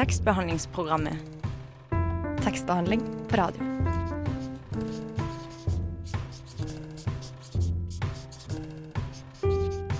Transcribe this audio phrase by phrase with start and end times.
[0.00, 1.14] Tekstbehandlingsprogrammet.
[2.44, 3.62] Tekstbehandling på radio.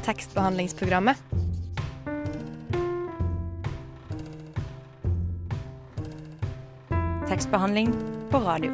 [0.04, 1.16] Tekstbehandlingsprogrammet.
[7.28, 7.92] Tekstbehandling
[8.30, 8.72] på radio.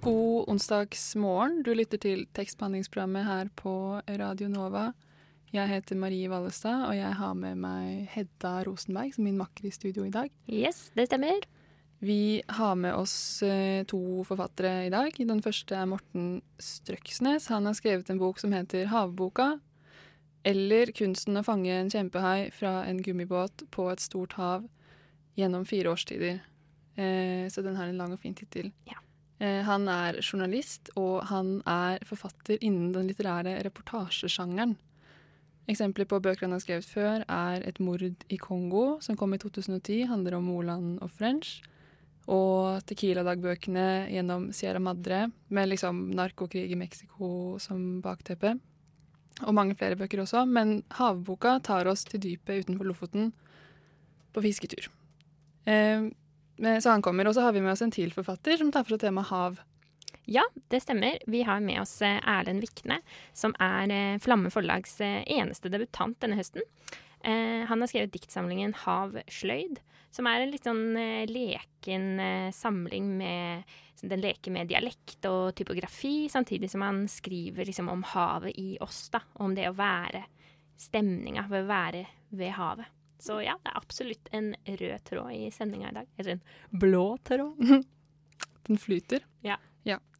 [0.00, 1.62] God onsdagsmorgen.
[1.62, 4.92] Du lytter til tekstbehandlingsprogrammet her på Radio Nova.
[5.50, 9.72] Jeg heter Marie Vallestad, og jeg har med meg Hedda Rosenberg som min makker i
[9.74, 10.28] studio i dag.
[10.46, 11.42] Yes, det stemmer.
[11.98, 15.10] Vi har med oss eh, to forfattere i dag.
[15.18, 17.48] Den første er Morten Strøksnes.
[17.50, 19.56] Han har skrevet en bok som heter Havboka.
[20.46, 24.68] Eller kunsten å fange en kjempehai fra en gummibåt på et stort hav
[25.36, 26.38] gjennom fire årstider.
[26.94, 28.70] Eh, så den har en lang og fin tittel.
[28.86, 29.02] Ja.
[29.42, 34.78] Eh, han er journalist, og han er forfatter innen den litterære reportasjesjangeren.
[35.70, 39.38] Eksempler på bøker han har skrevet før, er Et mord i Kongo, som kom i
[39.38, 41.60] 2010, handler om Moland og French.
[42.26, 48.58] Og Tequila-dagbøkene gjennom Sierra Madre, med liksom narkokrig i Mexico som bakteppe.
[49.46, 53.32] Og mange flere bøker også, men Havboka tar oss til dypet utenfor Lofoten
[54.34, 54.90] på fisketur.
[55.64, 56.10] Eh,
[56.60, 58.96] så han kommer, og så har vi med oss en til forfatter som tar for
[58.96, 59.60] seg temaet hav.
[60.32, 61.18] Ja, det stemmer.
[61.26, 63.00] Vi har med oss eh, Erlend Vikne,
[63.34, 66.62] som er eh, Flamme forlags eh, eneste debutant denne høsten.
[67.20, 69.76] Han har skrevet diktsamlingen Hav sløyd,
[70.08, 70.94] som er en litt sånn
[71.28, 72.06] leken
[72.56, 78.56] samling med Den leker med dialekt og typografi, samtidig som han skriver liksom om havet
[78.56, 79.20] i oss, da.
[79.36, 80.22] Om det å være
[80.80, 82.88] stemninga ved å være ved havet.
[83.20, 86.08] Så ja, det er absolutt en rød tråd i sendinga i dag.
[86.16, 86.44] Eller en
[86.86, 87.60] blå tråd.
[88.70, 89.28] Den flyter.
[89.44, 89.60] Ja.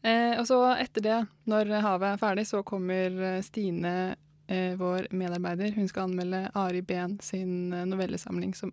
[0.02, 1.18] Eh, og så etter det,
[1.50, 3.94] når havet er ferdig, så kommer eh, Stine,
[4.48, 5.74] eh, vår medarbeider.
[5.76, 8.72] Hun skal anmelde Ari Behn sin eh, novellesamling som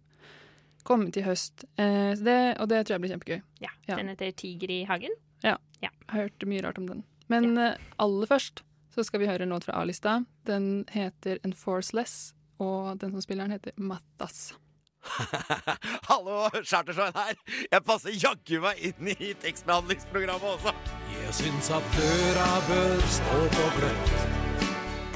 [0.88, 1.66] kommer til høst.
[1.76, 3.42] Eh, det, og det tror jeg blir kjempegøy.
[3.64, 3.96] Ja, Ja.
[4.00, 5.12] Den heter Tiger i hagen.
[5.44, 7.04] Ja, Jeg har hørt mye rart om den.
[7.28, 7.74] Men ja.
[8.00, 8.64] aller først
[8.96, 10.24] så skal vi høre en låt fra A-lista.
[10.48, 14.56] Den heter Enforceless, og den som spiller den, heter Mattas.
[16.10, 17.38] Hallo, Chartersveien her.
[17.72, 20.74] Jeg passer jaggu meg inn i tekstbehandlingsprogrammet også.
[21.28, 24.12] Jeg syns at døra bør stå på gløtt.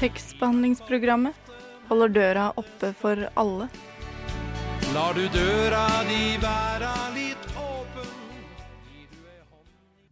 [0.01, 1.51] Tekstbehandlingsprogrammet
[1.88, 3.69] holder døra oppe for alle.
[4.91, 8.09] Lar du døra di være litt åpen.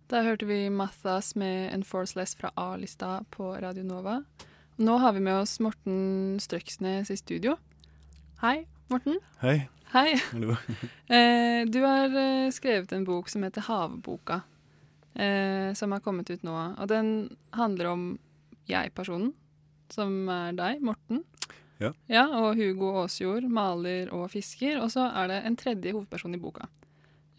[0.07, 4.21] Da hørte vi Mathas med Enforceless fra A-lista på Radio Nova.
[4.79, 7.57] Nå har vi med oss Morten Strøksnes i studio.
[8.39, 9.19] Hei, Morten.
[9.43, 9.65] Hei.
[9.91, 10.15] Hei.
[10.31, 10.55] Hallo.
[11.11, 14.43] Eh, du har eh, skrevet en bok som heter Havboka,
[15.19, 16.55] eh, som har kommet ut nå.
[16.79, 17.11] Og den
[17.57, 18.07] handler om
[18.69, 19.33] jeg-personen,
[19.91, 21.23] som er deg, Morten.
[21.79, 22.25] Ja.
[22.41, 24.81] Og Hugo Aasjord, maler og fisker.
[24.83, 26.67] Og så er det en tredje hovedperson i boka.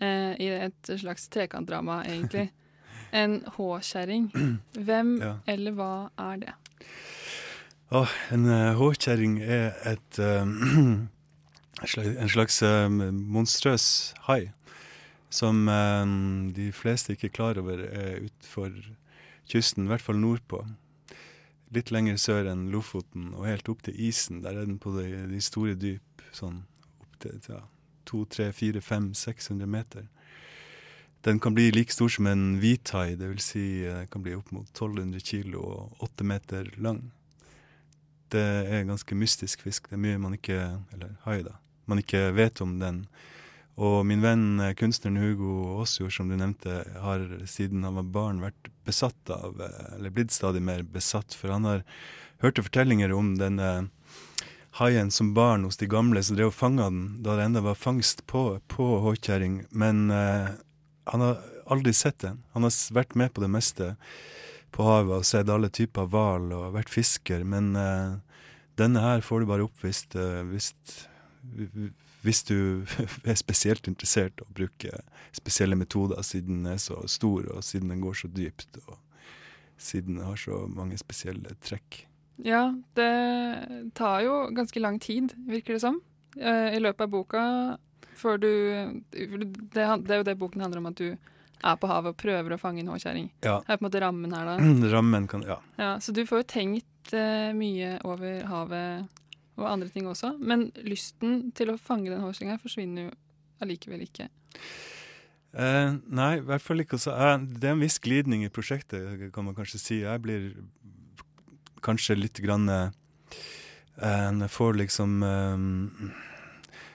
[0.00, 2.48] Eh, I et slags trekantdrama, egentlig.
[3.12, 4.28] En H-kjerring.
[4.78, 5.32] Hvem Ja.
[5.50, 5.92] eller hva
[6.30, 6.52] er det?
[7.90, 10.46] Oh, en uh, håkjerring er et, eh,
[12.22, 14.52] en slags, uh, monstrøs hai
[15.30, 16.04] som eh,
[16.56, 18.74] de fleste ikke er klar over er utenfor
[19.50, 20.62] kysten, i hvert fall nordpå.
[21.74, 24.42] Litt lenger sør enn Lofoten og helt opp til isen.
[24.42, 26.64] Der er den på de, de store dyp, sånn
[26.98, 27.62] opp til ja,
[28.10, 30.08] 200-300-400-500-600 meter.
[31.22, 34.50] Den kan bli like stor som en hvithai, vil si eh, den kan bli opp
[34.56, 37.10] mot 1200 kilo og 8 meter lang.
[38.30, 39.90] Det er en ganske mystisk fisk.
[39.90, 40.58] Det er mye man ikke
[40.94, 41.58] Eller hai, da.
[41.90, 43.04] Man ikke vet om den.
[43.80, 48.42] Og min venn eh, kunstneren Hugo Åsjord, som du nevnte, har siden han var barn
[48.44, 51.86] vært besatt av eh, Eller blitt stadig mer besatt, for han har
[52.40, 53.90] hørte fortellinger om denne
[54.78, 57.78] haien som barn hos de gamle som drev og fanga den da det enda var
[57.78, 59.64] fangst på, på håkjerring.
[59.70, 60.52] Men eh,
[61.10, 62.42] han har aldri sett den.
[62.52, 63.94] Han har vært med på det meste
[64.70, 68.18] på havet og sett alle typer hval og vært fisker, men eh,
[68.78, 70.70] denne her får du bare opp hvis, eh, hvis,
[72.22, 72.84] hvis du
[73.30, 75.02] er spesielt interessert i å bruke
[75.36, 78.98] spesielle metoder, siden den er så stor, og siden den går så dypt, og
[79.80, 82.04] siden den har så mange spesielle trekk.
[82.44, 86.00] Ja, det tar jo ganske lang tid, virker det som,
[86.36, 87.42] eh, i løpet av boka.
[88.16, 88.50] Før du
[89.12, 91.16] det, er jo det boken handler om, at du
[91.60, 93.30] er på havet og prøver å fange en håkjerring.
[93.44, 93.58] Ja.
[93.60, 94.56] Det er på en måte rammen her, da.
[94.94, 95.58] Rammen kan Ja.
[95.76, 99.19] Ja, så du får jo tenkt eh, mye over havet
[99.60, 100.34] og andre ting også.
[100.40, 103.12] Men lysten til å fange den hårslinga forsvinner jo
[103.60, 104.28] allikevel ikke.
[105.52, 106.96] Eh, nei, i hvert fall ikke.
[106.98, 107.12] Også.
[107.12, 110.00] eh, det er en viss glidning i prosjektet, kan man kanskje si.
[110.04, 110.50] Jeg blir
[111.84, 112.90] kanskje litt grann eh,
[114.00, 115.64] Jeg får liksom eh,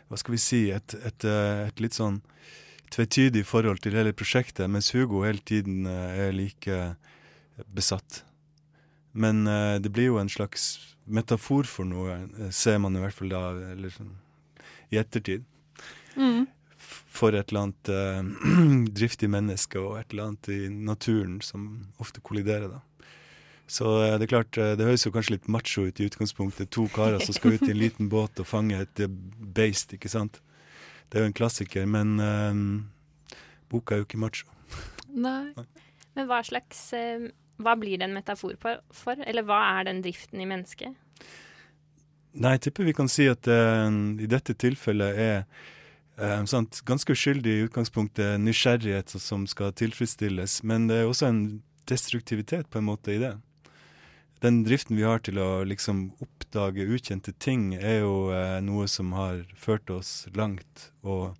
[0.10, 2.22] hva skal vi si, et, et, eh, et litt sånn
[2.94, 6.80] tvetydig forhold til hele prosjektet, mens Hugo hele tiden eh, er like
[7.74, 8.24] besatt.
[9.14, 13.16] Men eh, det blir jo en slags metafor for noe, eh, ser man i hvert
[13.16, 14.14] fall da, eller sånn
[14.94, 15.46] i ettertid.
[16.16, 16.46] Mm.
[17.16, 22.24] For et eller annet eh, driftig menneske og et eller annet i naturen som ofte
[22.26, 22.82] kolliderer, da.
[23.68, 26.72] Så eh, det er klart, eh, det høres jo kanskje litt macho ut i utgangspunktet.
[26.76, 29.16] To karer som skal ut i en liten båt og fange et eh,
[29.56, 30.42] beist, ikke sant.
[31.10, 33.40] Det er jo en klassiker, men eh,
[33.72, 34.52] boka er jo ikke macho.
[35.10, 35.54] Nei.
[36.16, 36.80] Men hva slags
[37.62, 39.22] Hva blir det en metafor for?
[39.24, 40.96] Eller hva er den driften i mennesket?
[42.36, 43.88] Nei, jeg tipper vi kan si at uh,
[44.20, 45.38] i dette tilfellet er
[46.20, 51.44] uh, sant, ganske uskyldig i utgangspunktet nysgjerrighet som skal tilfredsstilles, men det er også en
[51.88, 53.38] destruktivitet på en måte i det.
[54.44, 59.16] Den driften vi har til å liksom oppdage ukjente ting, er jo uh, noe som
[59.16, 61.38] har ført oss langt og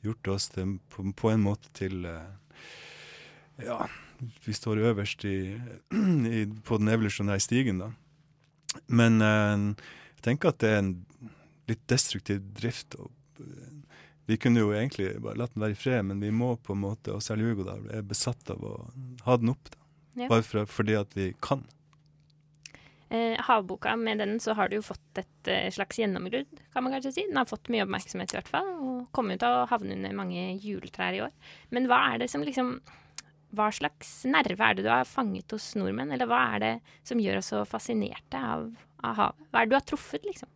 [0.00, 2.08] gjort oss til, på, på en måte til
[3.58, 3.82] Ja,
[4.44, 5.38] vi står øverst i,
[6.38, 7.92] i, på den evolusjonære stigen, da.
[8.86, 9.86] Men eh,
[10.18, 10.94] jeg tenker at det er en
[11.68, 12.98] litt destruktiv drift.
[12.98, 13.78] Eh,
[14.28, 16.84] vi kunne jo egentlig bare latt den være i fred, men vi må på en
[16.84, 18.76] måte, og særlig Hugo, da, er besatt av å
[19.24, 19.70] ha den opp.
[19.72, 19.84] da.
[20.18, 20.28] Ja.
[20.28, 21.62] Bare for, fordi at vi kan.
[23.08, 26.92] Eh, havboka, med den så har du jo fått et eh, slags gjennombrudd, kan man
[26.92, 27.24] kanskje si.
[27.30, 30.50] Den har fått mye oppmerksomhet i hvert fall, og kommer til å havne under mange
[30.60, 31.54] juletrær i år.
[31.72, 32.74] Men hva er det som liksom
[33.56, 36.74] Hva slags nerve er det du har fanget hos nordmenn, eller hva er det
[37.08, 38.66] som gjør oss så fascinerte av,
[39.00, 39.46] av havet?
[39.48, 40.50] Hva er det du har truffet, liksom?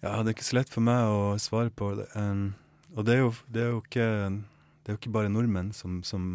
[0.00, 2.08] Ja, det er ikke så lett for meg å svare på det.
[2.16, 2.52] Um,
[2.96, 4.08] og det er, jo, det, er ikke,
[4.80, 6.28] det er jo ikke bare nordmenn som, som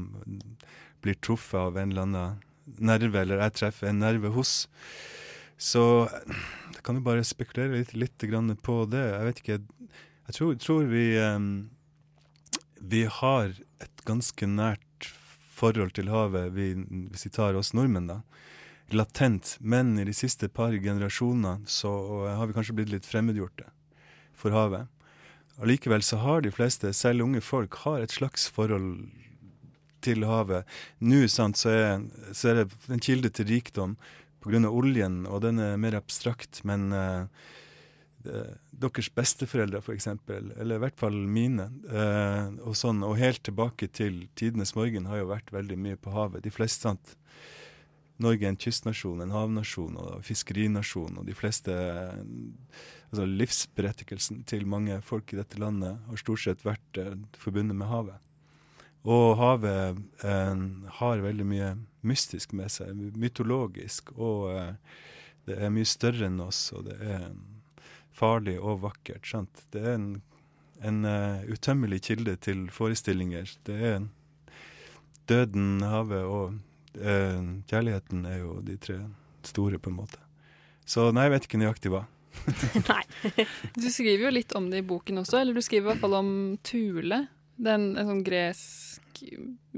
[1.05, 2.43] blir truffet av en eller annen
[2.81, 4.67] nerve, eller jeg treffer en nerve hos.
[5.61, 9.05] Så jeg kan jo bare spekulere litt, litt på det.
[9.13, 9.59] Jeg vet ikke
[10.25, 11.69] Jeg tror, tror vi um,
[12.81, 14.84] Vi har et ganske nært
[15.55, 16.73] forhold til havet, vi,
[17.11, 18.21] hvis vi tar oss nordmenn, da
[18.93, 21.89] latent, men i de siste par generasjoner så
[22.37, 23.65] har vi kanskje blitt litt fremmedgjorte
[24.37, 24.85] for havet.
[25.61, 29.07] Allikevel så har de fleste, selv unge folk, har et slags forhold
[30.05, 30.67] til havet.
[30.99, 32.03] Nå sant, så, er,
[32.35, 33.95] så er det en kilde til rikdom
[34.43, 34.67] pga.
[34.69, 37.27] oljen, og den er mer abstrakt, men det-
[38.25, 44.25] deres besteforeldre f.eks., eller i hvert fall mine, eh, og sånn, og helt tilbake til
[44.35, 46.43] tidenes morgen har jo vært veldig mye på havet.
[46.45, 47.15] De fleste, sant,
[48.21, 51.73] Norge er en kystnasjon, en havnasjon og fiskerinasjon, og de fleste
[53.09, 57.91] altså Livsberettigelsen til mange folk i dette landet har stort sett vært eh, forbundet med
[57.91, 58.21] havet.
[59.05, 60.63] Og havet eh,
[60.99, 61.73] har veldig mye
[62.07, 64.71] mystisk med seg, mytologisk, og eh,
[65.45, 67.27] det er mye større enn oss, og det er
[68.15, 69.25] farlig og vakkert.
[69.27, 69.65] Sant?
[69.75, 70.09] Det er en,
[70.87, 73.49] en uh, utømmelig kilde til forestillinger.
[73.67, 74.07] Det er
[75.29, 76.55] døden, havet og
[76.99, 78.99] uh, kjærligheten er jo de tre
[79.45, 80.21] store, på en måte.
[80.85, 82.03] Så nei, jeg vet ikke nøyaktig hva.
[82.91, 83.45] Nei.
[83.77, 86.17] Du skriver jo litt om det i boken også, eller du skriver i hvert fall
[86.19, 86.29] om
[86.67, 87.23] Thule.
[87.55, 89.21] Den, en sånn gresk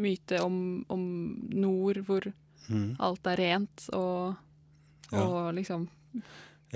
[0.02, 0.60] myte om,
[0.94, 1.04] om
[1.54, 2.32] nord hvor
[2.68, 2.98] Mm.
[3.00, 4.34] alt er rent og,
[5.14, 5.22] Ja.
[5.24, 5.86] og liksom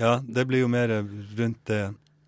[0.00, 0.88] Ja, det blir jo mer
[1.36, 1.82] rundt det,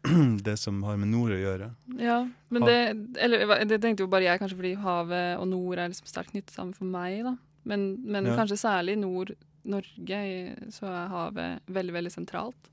[0.45, 1.71] det som har med nord å gjøre.
[2.01, 2.19] Ja,
[2.53, 2.77] men det
[3.25, 6.53] Eller det tenkte jo bare jeg, kanskje fordi havet og nord er liksom sterkt knyttet
[6.55, 7.33] sammen for meg, da.
[7.65, 8.35] Men, men Ja.
[8.37, 10.21] kanskje særlig i nord-Norge
[10.77, 12.69] så er havet veldig, veldig sentralt.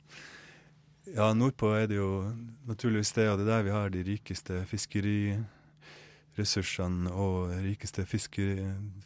[1.15, 2.27] Ja, nordpå er det jo
[2.67, 8.43] naturligvis det, og det er der vi har de rikeste fiskeriressursene og rikeste fiske,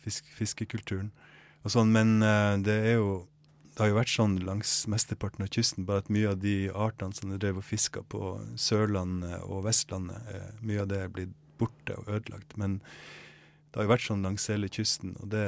[0.03, 1.11] fisk, fiskekulturen
[1.63, 1.91] og sånn.
[1.93, 3.09] Men eh, det er jo
[3.75, 7.15] det har jo vært sånn langs mesteparten av kysten, bare at mye av de artene
[7.15, 11.33] som de drev og fiska på Sørlandet og Vestlandet, eh, mye av det er blitt
[11.59, 12.55] borte og ødelagt.
[12.55, 15.47] Men det har jo vært sånn langs hele kysten, og det,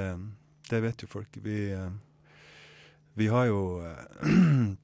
[0.67, 1.39] det vet jo folk.
[1.39, 1.87] Vi, eh,
[3.15, 4.75] vi har jo eh,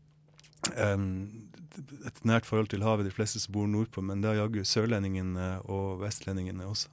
[2.08, 5.58] et nært forhold til havet, de fleste som bor nordpå, men det har jaggu sørlendingene
[5.68, 6.88] og vestlendingene også.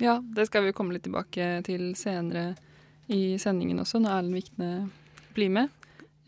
[0.00, 2.54] Ja, det skal vi jo komme litt tilbake til senere
[3.12, 4.70] i sendingen også, når Erlend Vikne
[5.36, 5.68] blir med.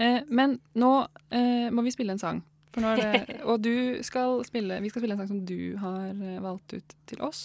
[0.02, 0.88] Eh, men nå
[1.30, 2.40] eh, må vi spille en sang.
[2.74, 5.76] For nå er det, og du skal spille, vi skal spille en sang som du
[5.82, 7.42] har eh, valgt ut til oss.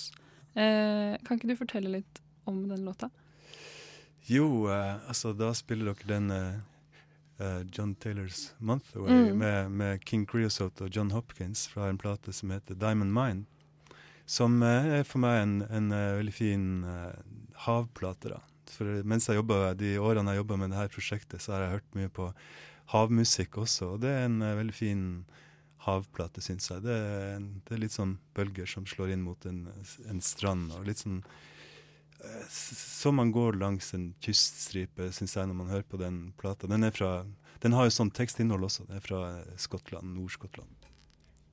[0.58, 3.12] Eh, kan ikke du fortelle litt om den låta?
[4.28, 6.32] Jo, altså da spiller dere den
[7.72, 9.38] John Taylors 'Month Away' Mm.
[9.38, 13.46] med, med King Creosote og John Hopkins fra en plate som heter 'Diamond Mine'.
[14.26, 16.66] Som er for meg en, en veldig fin
[17.56, 18.30] havplate.
[18.34, 18.40] da.
[18.74, 21.98] For mens jeg jobbet, De årene jeg jobber med dette prosjektet, så har jeg hørt
[21.98, 22.30] mye på
[22.94, 23.94] havmusikk også.
[23.96, 25.04] Og det er en eh, veldig fin
[25.88, 26.84] havplate, syns jeg.
[26.86, 29.66] Det er, det er litt sånn bølger som slår inn mot en,
[30.10, 30.72] en strand.
[30.76, 35.88] og litt sånn eh, Som man går langs en kyststripe, syns jeg, når man hører
[35.88, 36.70] på den plata.
[36.72, 37.22] Den, fra,
[37.64, 38.88] den har jo sånn tekstinnhold også.
[38.88, 39.24] Den er fra
[39.60, 40.88] Skottland, Nord-Skottland.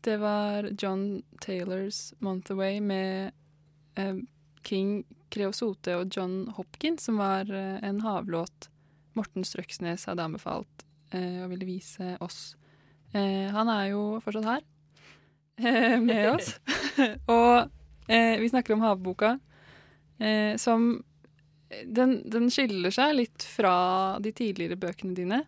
[0.04, 3.32] Det var John Taylors 'Month Away' med
[3.96, 4.16] eh,
[4.64, 8.70] King Creosote og John Hopkins, som var eh, en havlåt
[9.14, 12.58] Morten Strøksnes hadde anbefalt eh, og ville vise oss.
[13.14, 14.73] Eh, han er jo fortsatt her eh,
[15.58, 16.60] med oss.
[17.28, 17.70] og
[18.08, 19.40] eh, vi snakker om havboka,
[20.20, 21.04] eh, som
[21.86, 23.74] den, den skiller seg litt fra
[24.22, 25.40] de tidligere bøkene dine.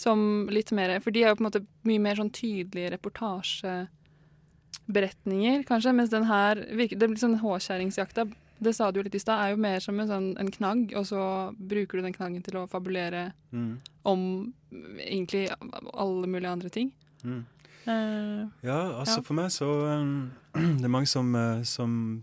[0.00, 5.62] Som litt mer For de er jo på en måte mye mer sånn tydelige reportasjeberetninger,
[5.68, 5.92] kanskje.
[5.94, 8.24] Mens den her virker Det blir sånn Håkjerringsjakta,
[8.60, 10.92] det sa du jo litt i stad, er jo mer som en, sånn, en knagg,
[10.96, 11.20] og så
[11.56, 13.78] bruker du den knaggen til å fabulere Mm.
[14.06, 15.48] om egentlig
[15.92, 16.92] alle mulige andre ting.
[17.24, 17.44] Mm.
[17.86, 19.22] Eh, Ja, altså Ja.
[19.22, 19.68] for meg så
[20.00, 22.22] um, Det er mange som, eh, som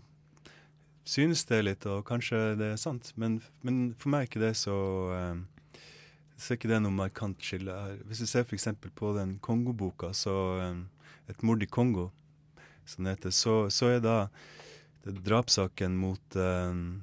[1.04, 3.12] synes det litt, og kanskje det er sant.
[3.16, 4.76] Men, men for meg er ikke det så
[5.32, 5.46] um,
[6.38, 7.96] så er ikke det noe markant skille her.
[8.06, 8.68] Hvis du ser f.eks.
[8.94, 10.34] på den Kongo-boka, så
[10.70, 10.88] um,
[11.28, 12.10] 'Et mord i Kongo',
[12.86, 14.28] som det heter, så, så er da
[15.04, 17.02] det drapssaken mot um,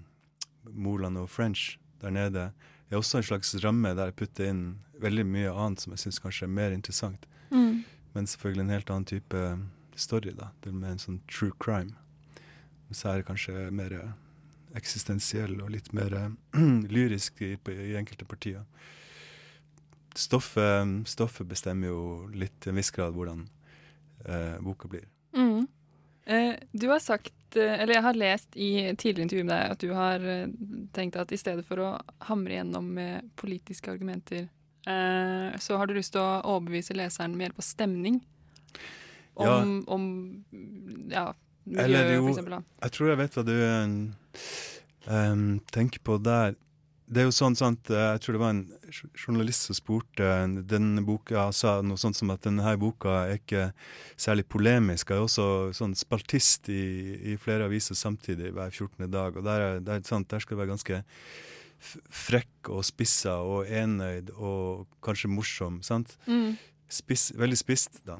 [0.71, 2.51] Moland og French der nede
[2.89, 4.63] er også en slags ramme der jeg putter inn
[5.01, 7.25] veldig mye annet som jeg syns kanskje er mer interessant.
[7.51, 7.83] mm.
[8.15, 9.45] Men selvfølgelig en helt annen type
[9.99, 10.51] story, da.
[10.63, 11.95] Det med en sånn true crime.
[12.91, 14.13] Så er det kanskje mer eh,
[14.77, 16.29] eksistensiell og litt mer eh,
[16.95, 18.63] lyrisk i, i enkelte partier.
[20.15, 23.47] Stoffet, stoffet bestemmer jo litt til en viss grad hvordan
[24.23, 25.09] eh, boka blir.
[25.35, 25.65] Mm.
[26.25, 29.83] Eh, du har sagt, eh, eller jeg har lest i tidligere intervju med deg, at
[29.83, 30.53] du har eh,
[30.95, 31.89] tenkt at i stedet for å
[32.29, 34.53] hamre gjennom med politiske argumenter, eh,
[34.85, 38.19] så har du lyst til å overbevise leseren med hjelp av stemning.
[39.35, 39.55] Om, Ja.
[39.91, 40.05] om
[41.11, 41.33] ja,
[41.65, 42.63] miljø, Eller jo, for eksempel.
[42.85, 43.55] Jeg tror jeg vet hva du
[45.09, 46.55] um, tenker på der.
[47.05, 48.63] Det er jo sånn sant, eh, Jeg tror det var en
[49.13, 53.65] journalist som spurte eh, denne boka, sa noe sånt som at denne boka er ikke
[54.17, 55.11] særlig polemisk.
[55.13, 55.45] Jeg er også
[55.77, 59.05] sånn spaltist i, i flere aviser samtidig hver 14.
[59.11, 59.37] dag.
[59.37, 61.03] og Der, er, der, sant, der skal det være ganske
[62.09, 65.81] frekk og spissa og enøyd og kanskje morsom.
[65.85, 66.17] sant?
[66.27, 66.55] Mm.
[66.89, 68.19] spiss, veldig spisst, da.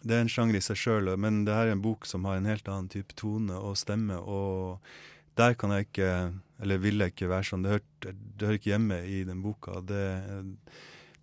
[0.00, 2.38] Det er en sjanger i seg sjøl, men det her er en bok som har
[2.38, 4.80] en helt annen type tone og stemme, og
[5.36, 6.12] der kan jeg ikke,
[6.62, 7.66] eller vil jeg ikke være sånn.
[7.66, 9.80] Det det hører ikke hjemme i den boka.
[9.84, 10.04] Det,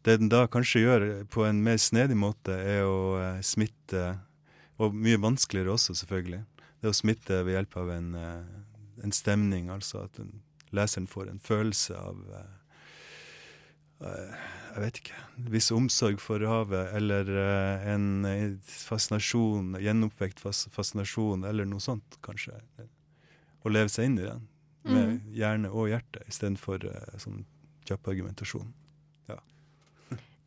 [0.05, 4.19] det den da kanskje gjør på en mer snedig måte, er å eh, smitte,
[4.77, 6.43] og mye vanskeligere også, selvfølgelig,
[6.81, 10.35] det å smitte ved hjelp av en, eh, en stemning, altså at den,
[10.75, 12.55] leseren får en følelse av eh,
[14.07, 15.21] eh, jeg vet ikke,
[15.55, 22.59] viss omsorg for havet, eller eh, en fascinasjon, gjenoppvekt fascinasjon, eller noe sånt, kanskje.
[23.65, 24.47] Å leve seg inn i den,
[24.87, 26.85] med hjerne og hjerte, istedenfor
[27.19, 27.41] sånn
[27.87, 28.69] kjapp argumentasjon.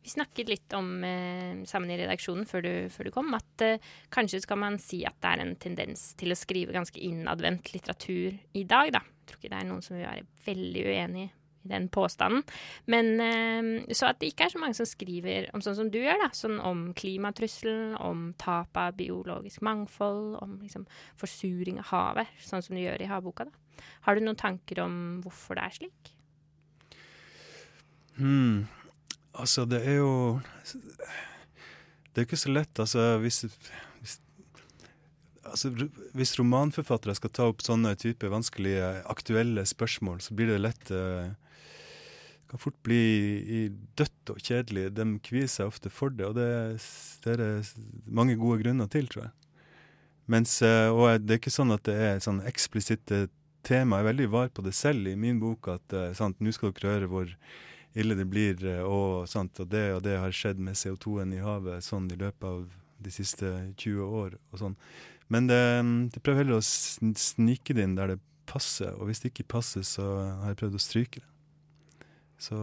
[0.01, 3.91] Vi snakket litt om eh, sammen i redaksjonen før du, før du kom, at eh,
[4.13, 8.39] kanskje skal man si at det er en tendens til å skrive ganske innadvendt litteratur
[8.57, 9.03] i dag, da.
[9.21, 11.27] Jeg tror ikke det er noen som vil være veldig uenig
[11.61, 12.43] i den påstanden.
[12.89, 15.99] Men eh, så at det ikke er så mange som skriver om sånn som du
[16.01, 16.31] gjør, da.
[16.35, 20.87] Sånn om klimatrusselen, om tap av biologisk mangfold, om liksom
[21.21, 23.85] forsuring av havet, sånn som du gjør i havboka, da.
[24.05, 26.11] Har du noen tanker om hvorfor det er slik?
[28.17, 28.67] Hmm.
[29.31, 30.41] Altså, det er jo
[32.11, 33.45] Det er ikke så lett, altså, hvis,
[35.41, 35.71] Altså,
[36.13, 41.31] hvis romanforfattere skal ta opp sånne type vanskelige, aktuelle spørsmål, så blir det lett uh,
[42.51, 44.89] kan fort bli dødt og kjedelig.
[44.97, 46.49] De kvier seg ofte for det, og det,
[47.23, 47.51] det er det
[48.11, 49.31] mange gode grunner til, tror jeg.
[50.31, 53.25] Mens, eh, og det er ikke sånn at det er sånn eksplisitte
[53.67, 53.99] tema.
[53.99, 56.75] Jeg er veldig var på det selv i min bok, at eh, sant, nå skal
[56.75, 57.31] dere høre hvor
[57.95, 61.83] ille det blir, og, sant, og det og det har skjedd med CO2-en i havet
[61.83, 62.61] sånn i løpet av
[63.03, 64.37] de siste 20 år.
[64.51, 64.77] og sånn.
[65.31, 65.61] Men det,
[66.11, 69.85] det prøver heller å snike det inn der det passer, og hvis det ikke passer,
[69.87, 70.03] så
[70.41, 71.29] har jeg prøvd å stryke det.
[72.41, 72.57] Så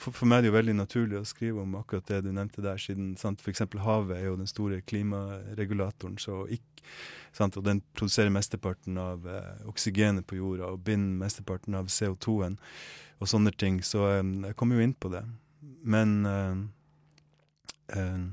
[0.00, 2.64] for, for meg er det jo veldig naturlig å skrive om akkurat det du nevnte
[2.64, 3.64] der, siden f.eks.
[3.84, 6.86] havet er jo den store klimaregulatoren, så ikke,
[7.36, 12.56] sant, og den produserer mesteparten av eh, oksygenet på jorda og binder mesteparten av CO2-en
[13.20, 13.82] og sånne ting.
[13.84, 15.22] Så eh, jeg kommer jo inn på det.
[15.84, 16.62] Men eh,
[17.98, 18.24] eh,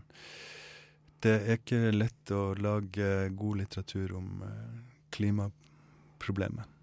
[1.25, 4.81] det er ikke lett å lage god litteratur om eh,
[5.15, 6.75] klimaproblemet.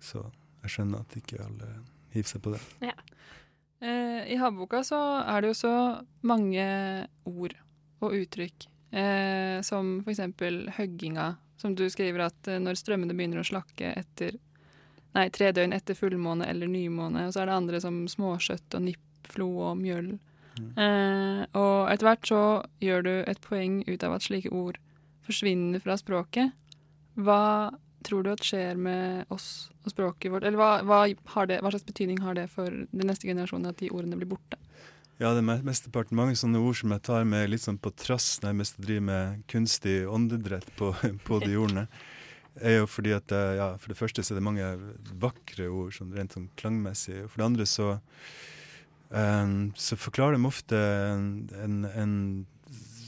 [0.00, 0.22] Så
[0.62, 1.70] jeg skjønner at ikke alle
[2.14, 2.60] hiver seg på det.
[2.84, 2.96] Ja.
[3.80, 5.74] Eh, I havboka så er det jo så
[6.26, 6.66] mange
[7.28, 7.56] ord
[8.04, 13.42] og uttrykk, eh, som for eksempel høgginga, som du skriver at eh, når strømmene begynner
[13.42, 14.38] å slakke etter
[15.10, 18.84] Nei, tre døgn etter fullmåne eller nymåne, og så er det andre som småskjøtt og
[18.84, 20.12] nippflo og mjøll.
[20.76, 22.40] Eh, og etter hvert så
[22.84, 24.78] gjør du et poeng ut av at slike ord
[25.26, 26.52] forsvinner fra språket.
[27.20, 27.70] Hva
[28.06, 30.46] tror du at skjer med oss og språket vårt?
[30.48, 33.90] Eller hva, hva, det, hva slags betydning har det for den neste generasjonen at de
[33.92, 34.56] ordene blir borte?
[35.20, 37.92] Ja, det er me- mesteparten mange sånne ord som jeg tar med litt sånn på
[37.92, 40.94] trass, når jeg mest driver med kunstig åndedrett på,
[41.28, 41.84] på de ordene,
[42.60, 44.70] er jo fordi at eh, ja, for det første så er det mange
[45.20, 47.20] vakre ord, sånn rent sånn klangmessig.
[47.26, 47.90] Og for det andre så,
[49.10, 52.16] eh, så forklarer de ofte en, en,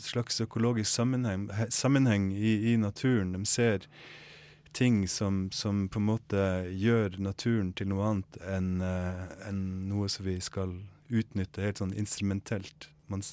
[0.02, 3.32] slags økologisk sammenheng, he- sammenheng i, i naturen.
[3.32, 3.86] De ser
[4.72, 6.42] ting som, som på en måte
[6.72, 10.74] gjør naturen til noe annet enn uh, en noe som vi skal
[11.12, 12.88] utnytte helt sånn instrumentelt.
[13.12, 13.24] Man,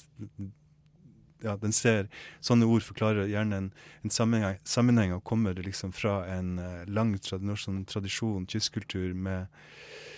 [1.40, 2.10] ja, den ser
[2.44, 3.70] Sånne ord forklarer gjerne en,
[4.04, 9.46] en sammenheng, sammenheng og kommer liksom fra en uh, lang tradisjon, sånn tradisjon, kystkultur, med
[9.46, 10.09] eh,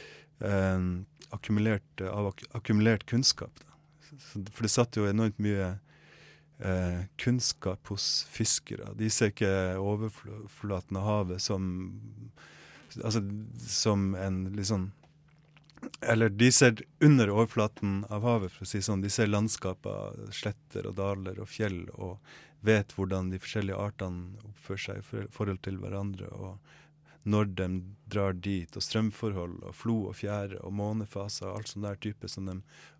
[1.32, 3.52] akkumulert, av ak akkumulert kunnskap.
[3.62, 3.72] Da.
[4.52, 5.74] For det satt jo enormt mye
[6.58, 8.92] eh, kunnskap hos fiskere.
[8.98, 11.70] De ser ikke overflaten av havet som
[12.92, 13.22] Altså
[13.56, 14.90] som en sånn
[16.04, 19.02] eller de ser under overflaten av havet, for å si sånn.
[19.02, 22.20] De ser landskaper, sletter og daler og fjell, og
[22.62, 26.58] vet hvordan de forskjellige artene oppfører seg i forhold til hverandre, og
[27.22, 27.68] når de
[28.10, 32.28] drar dit, og strømforhold, og flo og fjære, og månefaser, og alt sånn der type
[32.30, 32.58] som de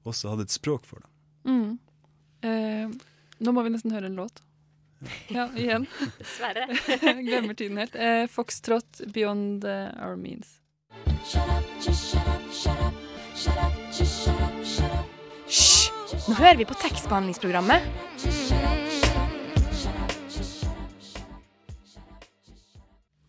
[0.09, 1.03] også hadde et språk for.
[1.03, 1.11] Da.
[1.51, 1.79] Mm.
[2.47, 3.13] Eh,
[3.43, 4.43] nå må vi nesten høre en låt.
[5.35, 5.89] Ja, igjen.
[6.21, 6.69] Dessverre.
[7.27, 7.97] Glemmer tiden helt.
[7.99, 10.61] Eh, Foxtrot, 'Beyond Our Means'.
[15.53, 15.83] Hysj!
[16.29, 17.83] Nå hører vi på tekstbehandlingsprogrammet.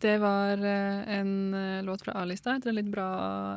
[0.04, 3.08] Det var eh, en eh, låt fra A-lista etter en litt bra,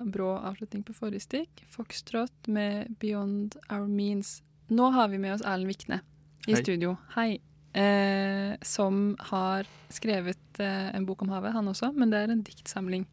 [0.07, 1.65] brå avslutning på forrige stikk.
[1.75, 4.43] Foxtrot med 'Beyond Our Means'.
[4.71, 6.01] Nå har vi med oss Erlend Vikne
[6.47, 6.63] i Hei.
[6.63, 6.97] studio.
[7.17, 7.41] Hei.
[7.75, 12.47] Eh, som har skrevet eh, en bok om havet, han også, men det er en
[12.47, 13.09] diktsamling.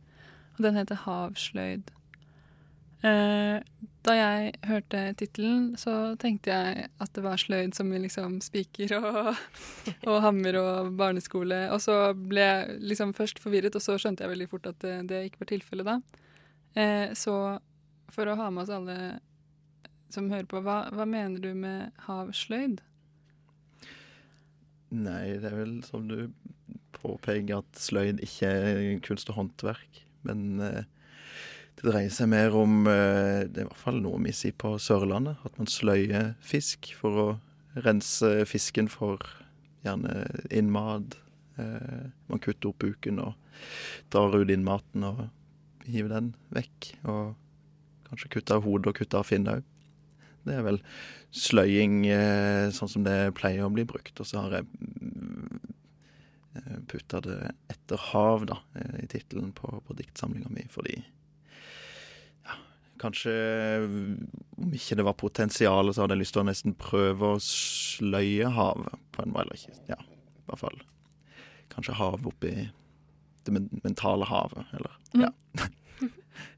[0.58, 1.90] Og den heter 'Havsløyd'.
[3.04, 3.60] Eh,
[4.04, 8.98] da jeg hørte tittelen, så tenkte jeg at det var sløyd som i liksom spiker
[9.00, 9.30] og,
[10.10, 11.66] og hammer og barneskole.
[11.72, 14.98] Og så ble jeg liksom først forvirret, og så skjønte jeg veldig fort at det,
[15.12, 16.00] det ikke var tilfellet da.
[16.76, 17.38] Eh, så
[18.14, 18.98] for å ha med oss alle
[20.14, 22.84] som hører på, hva, hva mener du med havsløyd?
[24.94, 26.28] Nei, det er vel som du
[27.00, 30.04] påpeker at sløyd ikke er kunst og håndverk.
[30.28, 30.84] Men eh,
[31.80, 34.76] det dreier seg mer om eh, Det er i hvert fall noe vi sier på
[34.82, 35.42] Sørlandet.
[35.48, 37.28] At man sløyer fisk for å
[37.84, 39.24] rense fisken for
[39.84, 41.18] gjerne innmat.
[41.58, 43.34] Eh, man kutter opp buken og
[44.14, 45.26] drar ut innmaten og
[45.88, 46.94] hiver den vekk.
[47.10, 47.34] Og
[48.10, 49.70] kanskje kutter av hodet og kutter av finnet òg.
[50.44, 50.80] Det er vel
[51.34, 54.14] sløying eh, sånn som det pleier å bli brukt.
[54.20, 54.70] Og så har jeg
[56.88, 57.38] putta det
[57.74, 58.60] etter hav da,
[59.02, 61.00] i tittelen på, på diktsamlinga mi, fordi
[63.04, 63.34] kanskje
[63.84, 68.52] om ikke det var potensial, så hadde jeg lyst til å nesten prøve å sløye
[68.56, 69.60] havet på en måte.
[69.90, 70.80] Ja, i hvert fall.
[71.74, 72.54] Kanskje havet oppi
[73.44, 75.32] det mentale havet, eller ja.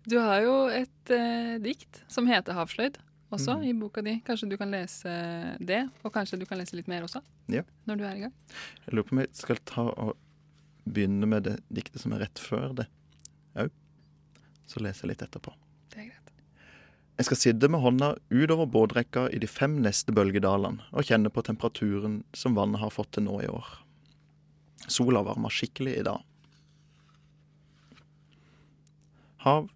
[0.05, 3.01] Du har jo et eh, dikt som heter 'Havsløyd'
[3.34, 3.63] også mm.
[3.67, 4.19] i boka di.
[4.25, 5.12] Kanskje du kan lese
[5.60, 7.21] det, og kanskje du kan lese litt mer også?
[7.51, 7.65] Ja.
[7.89, 8.36] Når du er i gang.
[8.86, 10.15] Jeg lurer på om jeg skal ta og
[10.86, 12.88] begynne med det diktet som er rett før det
[13.58, 13.73] òg.
[14.69, 15.53] Så leser jeg litt etterpå.
[17.15, 21.45] Jeg skal sitte med hånda utover båtrekka i de fem neste bølgedalene og kjenne på
[21.47, 23.69] temperaturen som vannet har fått til nå i år.
[24.91, 26.19] Sola varmer skikkelig i dag.
[29.47, 29.69] Hav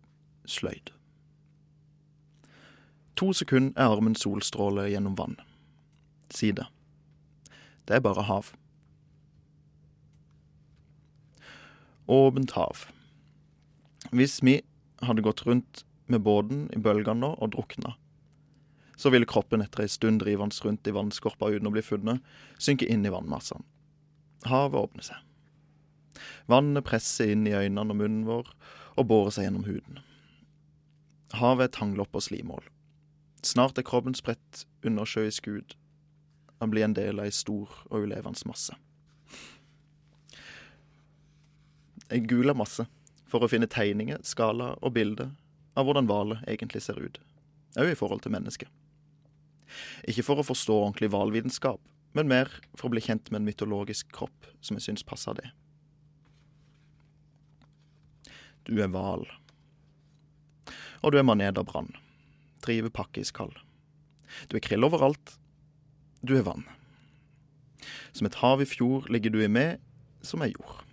[0.49, 0.91] sløyd.
[3.19, 5.39] To sekunder er armen solstråle gjennom vann.
[6.33, 6.51] Si.
[6.51, 8.51] Det er bare hav.
[12.09, 12.87] Åpent hav.
[14.11, 14.59] Hvis vi
[15.05, 17.95] hadde gått rundt med båten i bølgene og drukna,
[18.99, 22.19] så ville kroppen etter ei stund drivende rundt i vannskorpa uten å bli funnet,
[22.59, 23.63] synke inn i vannmassene.
[24.49, 25.23] Havet åpner seg.
[26.51, 28.51] Vannet presser inn i øynene og munnen vår
[28.99, 30.01] og borer seg gjennom huden.
[31.39, 32.63] Havet er tanglopp og slimål.
[33.45, 35.75] Snart er kroppen spredt under sjøisk hud.
[36.59, 38.75] Han blir en del av ei stor og ulevende masse.
[42.09, 42.87] Jeg gula masse
[43.29, 45.29] for å finne tegninger, skala og bilder
[45.77, 47.19] av hvordan hvaler egentlig ser ut,
[47.79, 48.69] òg i forhold til mennesket.
[50.09, 51.81] Ikke for å forstå ordentlig hvalvitenskap,
[52.17, 55.51] men mer for å bli kjent med en mytologisk kropp som jeg syns passer det.
[58.65, 59.25] Du er hval.
[61.01, 61.93] Og du er manet av brann.
[62.65, 63.55] Driver pakkeiskald.
[64.49, 65.37] Du er krill overalt.
[66.21, 66.65] Du er vann.
[68.13, 69.79] Som et hav i fjor ligger du i med,
[70.25, 70.83] som er jord.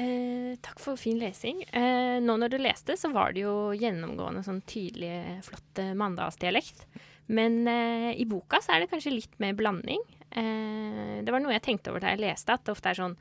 [0.00, 1.62] Eh, takk for fin lesing.
[1.68, 6.86] Eh, nå når du leste, så var det jo gjennomgående sånn tydelig, flott mandagsdialekt.
[7.32, 10.02] Men eh, i boka så er det kanskje litt mer blanding.
[10.30, 13.16] Eh, det var noe jeg tenkte over da jeg leste, at det ofte er sånn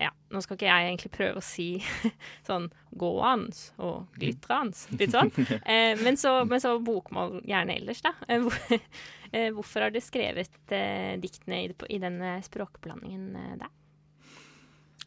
[0.00, 1.82] Ja, nå skal ikke jeg egentlig prøve å si
[2.48, 5.32] sånn gåans og glitrans, litt sånn.
[5.70, 8.14] Eh, men, så, men så bokmål gjerne ellers, da.
[8.30, 8.46] Eh,
[9.34, 13.76] eh, hvorfor har du skrevet eh, diktene i, i den eh, språkblandingen eh, der?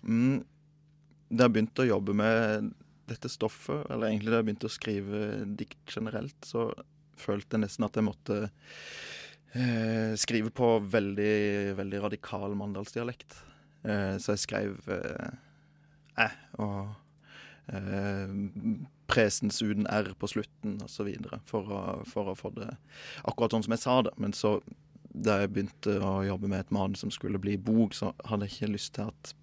[0.03, 0.43] Mm,
[1.33, 2.71] da jeg begynte å jobbe med
[3.09, 5.21] dette stoffet, eller egentlig da jeg begynte å skrive
[5.59, 6.69] dikt generelt, så
[7.19, 8.37] følte jeg nesten at jeg måtte
[9.53, 13.35] eh, skrive på veldig, veldig radikal mandalsdialekt.
[13.83, 15.33] Eh, så jeg skrev eh,
[16.23, 16.29] æ
[16.63, 16.93] og
[17.73, 18.33] eh,
[19.11, 21.11] presens uten r på slutten osv.
[21.49, 22.71] For, å- for å få det
[23.27, 24.15] akkurat sånn som jeg sa det.
[24.21, 24.55] Men så,
[25.13, 28.57] da jeg begynte å jobbe med et manus som skulle bli bok, så hadde jeg
[28.57, 29.33] ikke lyst til at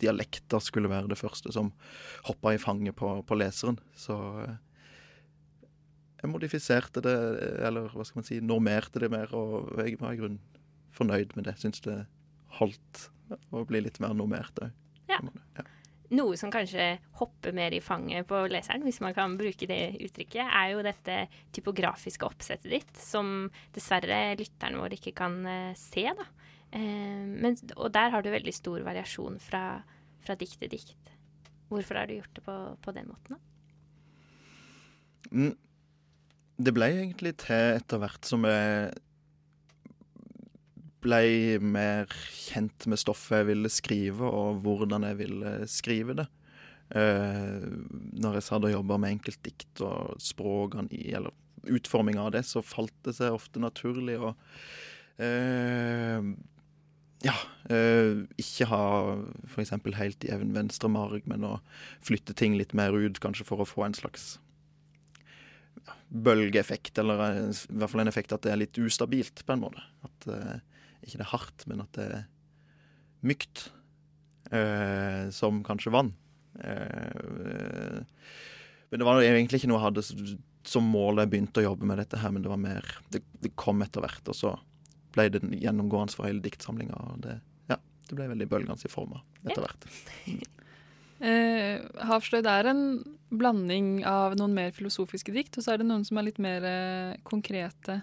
[0.00, 1.72] dialekter skulle være det første som
[2.28, 3.78] hoppa i fanget på, på leseren.
[3.96, 4.58] Så eh,
[6.20, 7.16] jeg modifiserte det,
[7.66, 10.40] eller hva skal man si, normerte det mer, og jeg var i grunnen
[10.96, 11.56] fornøyd med det.
[11.60, 12.02] Syns det
[12.58, 13.06] holdt
[13.54, 14.74] å bli litt mer normert òg.
[15.10, 15.20] Ja.
[16.10, 20.42] Noe som kanskje hopper mer i fanget på leseren, hvis man kan bruke det uttrykket,
[20.42, 21.18] er jo dette
[21.54, 26.08] typografiske oppsettet ditt, som dessverre lytterne våre ikke kan eh, se.
[26.10, 26.26] da.
[26.70, 29.80] Eh, men, og der har du veldig stor variasjon fra,
[30.24, 31.14] fra dikt til dikt.
[31.70, 33.36] Hvorfor har du gjort det på, på den måten?
[33.36, 33.44] da?
[35.30, 35.54] Mm.
[36.60, 38.90] Det ble egentlig til etter hvert som jeg
[41.00, 46.26] ble mer kjent med stoffet jeg ville skrive, og hvordan jeg ville skrive det.
[46.90, 47.64] Eh,
[48.20, 51.32] når jeg satt og jobba med enkeltdikt og språkene i, eller
[51.70, 54.34] utforminga av det, så falt det seg ofte naturlig å
[55.22, 56.20] eh,
[57.26, 57.34] ja,
[57.72, 58.82] øh, ikke ha
[59.48, 59.74] f.eks.
[59.98, 61.58] helt jevn venstre marg, men å
[62.04, 64.38] flytte ting litt mer ut, kanskje for å få en slags
[65.84, 69.64] ja, bølgeeffekt, eller i hvert fall en effekt at det er litt ustabilt, på en
[69.66, 69.84] måte.
[70.06, 70.56] At øh,
[71.04, 72.24] ikke det er hardt, men at det er
[73.26, 73.68] mykt.
[74.50, 76.08] Øh, som kanskje vann.
[78.90, 80.02] Men det var egentlig ikke noe jeg hadde
[80.66, 83.22] som mål da jeg begynte å jobbe med dette her, men det var mer Det,
[83.40, 84.50] det kom etter hvert, og så
[85.14, 86.96] ble det gjennomgående for hele diktsamlinga.
[87.10, 87.36] Og det,
[87.70, 89.90] ja, det ble veldig bølgende i forma etter hvert.
[91.20, 92.78] Eh, Havsløyd er en
[93.28, 96.64] blanding av noen mer filosofiske dikt, og så er det noen som er litt mer
[96.64, 97.98] eh, konkrete.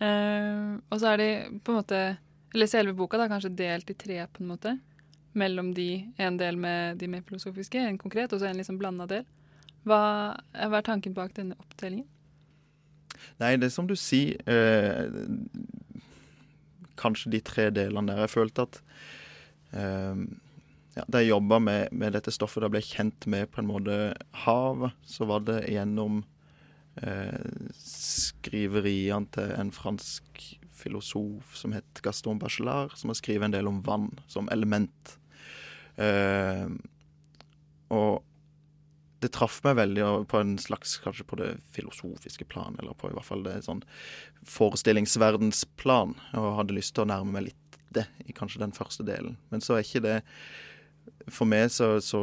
[0.00, 1.28] Eh, og så er de
[1.60, 2.00] på en måte
[2.52, 4.70] Eller selve boka da kanskje delt i tre, på en måte.
[5.36, 9.04] Mellom de, en del med de mer filosofiske, en konkret, og så en liksom blanda
[9.10, 9.26] del.
[9.84, 10.00] Hva,
[10.56, 12.06] hva er tanken bak denne oppdelingen?
[13.42, 15.04] Nei, det er som du sier eh,
[17.00, 18.24] Kanskje de tre delene der.
[18.24, 18.80] Jeg følte at
[19.72, 20.22] eh,
[20.96, 23.68] ja, Da jeg jobba med, med dette stoffet, da ble jeg kjent med på en
[23.68, 23.98] måte
[24.46, 26.22] havet, så var det gjennom
[27.02, 33.68] eh, skriveriene til en fransk filosof som het Gaston Bachelard, som har skrevet en del
[33.68, 35.16] om vann som element.
[36.00, 36.68] Eh,
[37.92, 38.24] og
[39.26, 43.16] det traff meg veldig på en slags kanskje på det filosofiske plan, eller på i
[43.16, 43.82] hvert fall det sånn
[44.46, 49.36] forestillingsverdensplan, og hadde lyst til å nærme meg litt det i kanskje den første delen.
[49.50, 50.16] Men så er ikke det
[51.32, 52.20] For meg, så, så,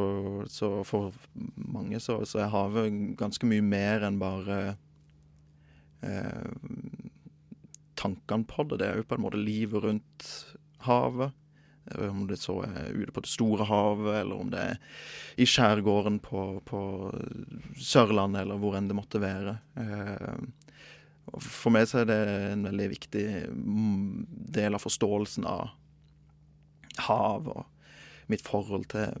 [0.48, 1.12] så for
[1.56, 4.58] mange, så, så er havet ganske mye mer enn bare
[6.00, 6.52] eh,
[8.00, 8.78] tankene på det.
[8.80, 10.28] Det er jo på en måte livet rundt
[10.86, 11.36] havet.
[11.92, 14.78] Eh, Om det så er ute på det store havet, eller om det er
[15.36, 16.80] i skjærgården på, på
[17.76, 19.58] Sørlandet, eller hvor enn det måtte være.
[19.80, 20.44] Eh,
[21.40, 22.20] For meg så er det
[22.52, 25.72] en veldig viktig mm, del av forståelsen av
[27.08, 27.64] hav og
[28.30, 29.16] mitt forhold til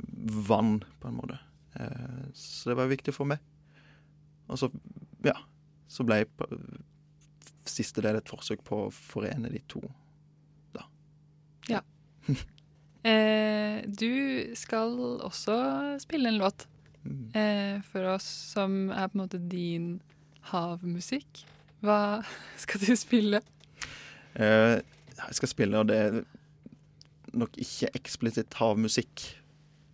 [0.48, 1.38] vann, på en måte.
[1.80, 3.42] Eh, Så det var viktig for meg.
[4.48, 4.68] Og så,
[5.24, 5.34] ja,
[5.88, 6.22] så ble
[7.64, 9.80] siste del et forsøk på å forene de to.
[10.76, 11.80] Ja.
[13.04, 15.56] Eh, du skal også
[16.00, 16.66] spille en låt
[17.36, 19.88] eh, for oss som er på en måte din
[20.52, 21.44] havmusikk.
[21.84, 22.22] Hva
[22.62, 23.42] skal du spille?
[24.34, 24.80] Eh,
[25.14, 26.20] jeg skal spille, og det er
[27.34, 29.26] nok ikke eksplisitt havmusikk.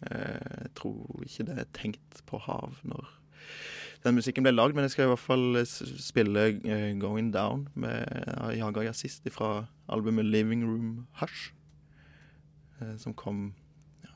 [0.06, 3.16] Eh, jeg tror ikke det er tenkt på hav når
[4.00, 8.06] den musikken ble lagd, men jeg skal i hvert fall spille uh, 'Going Down' med
[8.56, 11.50] Jaga Jazzist fra albumet 'Living Room Hush',
[13.00, 13.50] som kom
[14.04, 14.12] ja,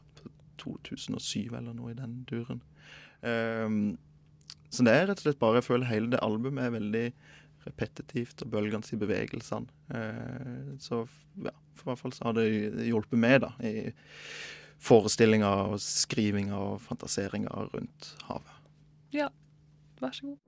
[0.62, 2.62] 2007 eller noe i den duren.
[3.24, 3.96] Um,
[4.74, 7.04] så det er rett og slett bare Jeg føler hele det albumet er veldig
[7.64, 9.70] repetitivt og bølgende i bevegelsene.
[9.88, 11.04] Uh, så
[11.44, 12.48] ja, for hvert fall så har det
[12.88, 13.90] hjulpet meg da, i
[14.84, 18.60] forestillinger og skrivinger og fantaseringer rundt havet.
[19.14, 19.30] Ja,
[20.00, 20.38] Vær så god.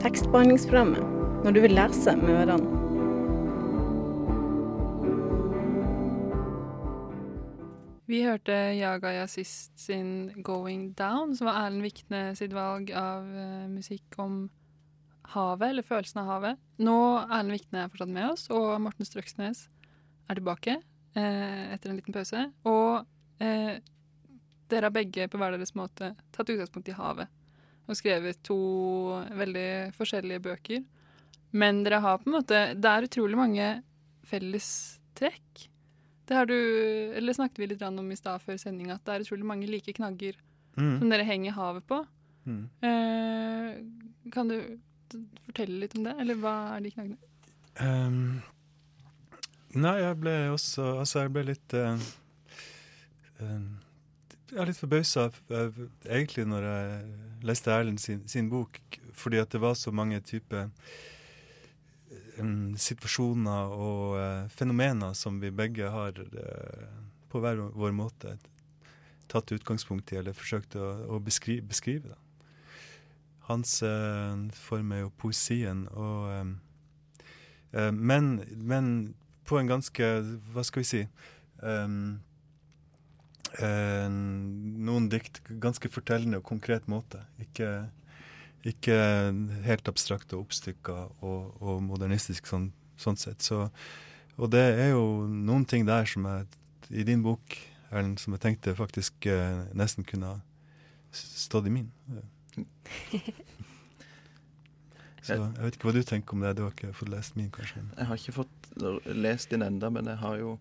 [0.00, 2.78] Tekstbehandlingsprogrammet når du vil lese med ørene.
[8.10, 13.68] Vi hørte Jaga Jazzist sin 'Going Down', som var Erlend Vikne sitt valg av uh,
[13.70, 14.50] musikk om
[15.30, 16.58] havet, eller følelsen av havet.
[16.82, 19.68] Nå Erlend Vikne er fortsatt med oss, og Morten Strøksnes
[20.28, 20.76] er tilbake
[21.14, 22.48] eh, etter en liten pause.
[22.66, 23.06] Og
[23.42, 23.78] eh,
[24.70, 27.30] dere har begge på hver deres måte tatt utgangspunkt i havet
[27.90, 28.58] og skrevet to
[29.34, 30.82] veldig forskjellige bøker.
[31.50, 33.68] Men dere har på en måte Det er utrolig mange
[34.30, 35.64] fellestrekk.
[36.28, 36.54] Det har du
[37.18, 39.92] Eller snakket vi litt om i stad før sending, at det er utrolig mange like
[39.96, 40.38] knagger
[40.76, 41.00] mm.
[41.00, 42.04] som dere henger havet på.
[42.46, 42.62] Mm.
[42.86, 44.56] Eh, kan du
[45.46, 47.18] fortelle litt om det, eller hva er de knaggene?
[47.80, 48.40] Um,
[49.78, 51.94] Nei, jeg ble også Altså, jeg ble litt uh,
[53.38, 53.68] uh,
[54.50, 55.28] Jeg er litt forbausa
[56.08, 58.80] egentlig når jeg leste Erlend sin, sin, bok,
[59.16, 60.68] fordi at det var så mange typer
[62.40, 66.18] um, situasjoner og fenomener som vi begge har
[67.30, 68.36] på hver vår måte
[69.30, 71.62] tatt utgangspunkt i, eller forsøkt å, å beskrive.
[71.70, 72.16] beskrive
[73.46, 73.76] Hans
[74.58, 76.56] form er jo poesien, og
[77.94, 78.90] men, men
[79.50, 80.08] på en ganske
[80.54, 81.00] Hva skal vi si
[81.62, 82.20] um,
[83.58, 87.24] uh, Noen dikt ganske fortellende og konkret måte.
[87.42, 87.90] Ikke,
[88.66, 88.96] ikke
[89.64, 92.70] helt abstrakt og oppstykka og, og, modernistisk sånn,
[93.00, 93.40] sånn sett.
[93.44, 93.68] Så,
[94.36, 96.48] og det er jo noen ting der som jeg
[96.90, 97.56] i din bok,
[97.90, 100.40] Erlend, som jeg tenkte faktisk eh, nesten kunne
[101.14, 101.90] stått i min.
[105.20, 106.54] Så jeg vet ikke hva du tenker om det.
[106.56, 107.82] Du har ikke fått lest min, kanskje?
[107.92, 108.70] Jeg har ikke fått
[109.12, 110.54] lest din enda, men jeg har jo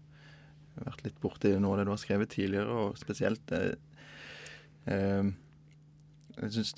[0.79, 3.63] vært litt borti noe av det du har skrevet tidligere, og spesielt det
[4.91, 5.31] eh,
[6.39, 6.73] Jeg syns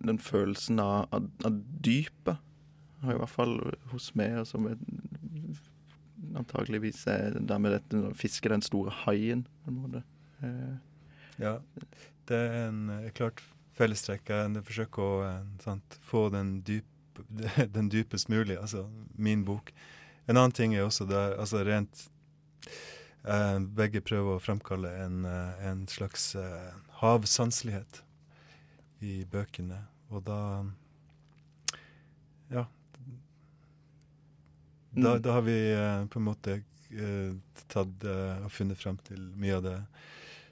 [0.00, 2.40] den følelsen av, av, av, dypet
[3.00, 3.54] i hvert fall
[3.92, 4.66] hos meg, som
[6.36, 10.02] antageligvis er der dette å fiske den store haien, på en måte.
[10.44, 10.74] Eh.
[11.40, 11.54] Ja,
[12.28, 12.82] det er en
[13.16, 13.40] klart
[13.78, 14.28] fellestrekk.
[14.28, 17.22] Jeg forsøker å eh, sant, få den, dyp,
[17.76, 18.84] den dypest mulig, altså
[19.16, 19.72] min bok.
[20.28, 22.04] En annen ting er også der, altså rent
[23.24, 28.04] eh, Begge prøver å fremkalle en, eh, en slags eh, havsanselighet
[29.00, 29.80] i bøkene.
[30.10, 30.40] Og da
[32.50, 32.66] Ja.
[34.90, 35.22] Da, mm.
[35.22, 36.56] da har vi eh, på en måte
[36.90, 37.34] eh,
[37.70, 39.76] tatt eh, og funnet frem til mye av det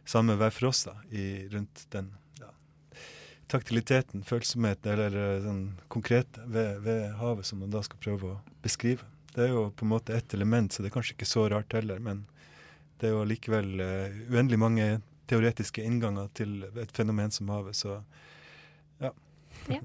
[0.09, 2.53] samme hver for oss da, i, rundt den ja,
[3.51, 9.05] taktiliteten, følsomheten, eller sånn konkrete ved, ved havet, som man da skal prøve å beskrive.
[9.35, 11.75] Det er jo på en måte ett element, så det er kanskje ikke så rart
[11.77, 11.99] heller.
[12.03, 12.25] Men
[12.99, 14.87] det er jo likevel uh, uendelig mange
[15.31, 18.01] teoretiske innganger til et fenomen som havet, så.
[19.73, 19.81] Ja.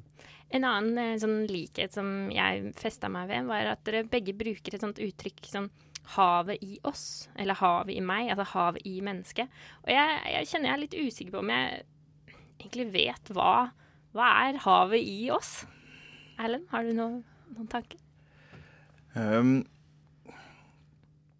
[0.53, 4.75] En annen uh, sånn likhet som jeg festa meg ved, var at dere begge bruker
[4.75, 5.71] et sånt uttrykk som
[6.13, 9.51] havet i oss, eller havet i meg, altså havet i mennesket.
[9.85, 11.83] Og jeg, jeg kjenner jeg er litt usikker på om jeg
[12.59, 13.53] egentlig vet hva,
[14.15, 15.63] hva er havet i oss.
[16.41, 17.21] Erlend, har du noen,
[17.55, 18.01] noen tanker?
[19.15, 19.61] Um,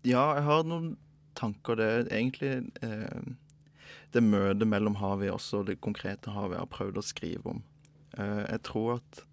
[0.06, 0.94] ja, jeg har noen
[1.38, 1.80] tanker.
[1.80, 2.54] Det er egentlig
[2.86, 3.30] eh,
[4.14, 7.56] det møtet mellom havet i oss og det konkrete havet jeg har prøvd å skrive
[7.56, 7.64] om.
[8.18, 9.24] Eh, jeg tror at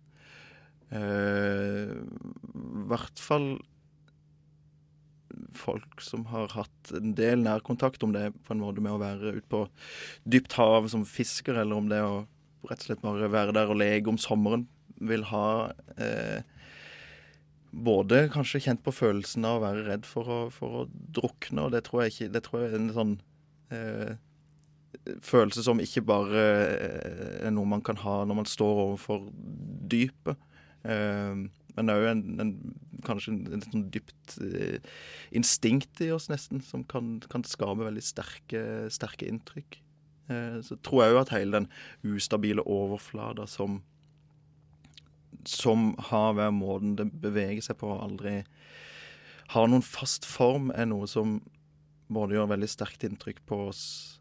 [0.96, 3.52] eh, i hvert fall
[5.54, 9.36] folk som har hatt en del nærkontakt, om det på en måte med å være
[9.38, 9.64] ute på
[10.28, 12.24] dypt hav som fisker, eller om det å
[12.68, 14.66] rett og slett bare være der og leke om sommeren,
[15.00, 16.42] vil ha eh,
[17.70, 21.72] både kanskje kjent på følelsen av å være redd for å, for å drukne, og
[21.74, 23.14] det tror jeg ikke Det tror jeg er en sånn
[23.72, 24.12] eh,
[25.24, 29.26] følelse som ikke bare eh, er noe man kan ha når man står overfor
[29.90, 30.38] dypet.
[30.85, 32.55] Eh, men òg en, en,
[33.07, 34.81] kanskje en, sånn dypt eh,
[35.37, 39.81] instinkt i oss, nesten, som kan, kan skape veldig sterke, sterke inntrykk.
[40.62, 41.64] Så tror jeg òg at hele den
[42.07, 43.81] ustabile overflata som
[45.48, 48.35] som har hver måten det beveger seg på, og aldri
[49.55, 51.38] har noen fast form, er noe som
[52.11, 54.19] både gjør veldig sterkt inntrykk på oss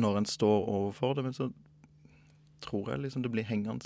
[0.00, 1.50] når en står overfor det, men så
[2.62, 3.84] tror jeg liksom det blir hengende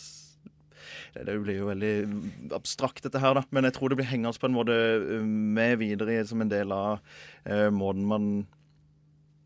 [1.16, 3.42] det, blir jo veldig abstrakt, dette her, da.
[3.50, 6.74] Men jeg tror det blir hengende på en måte eh, med videre som en del
[6.74, 7.00] av
[7.48, 8.28] eh, måten man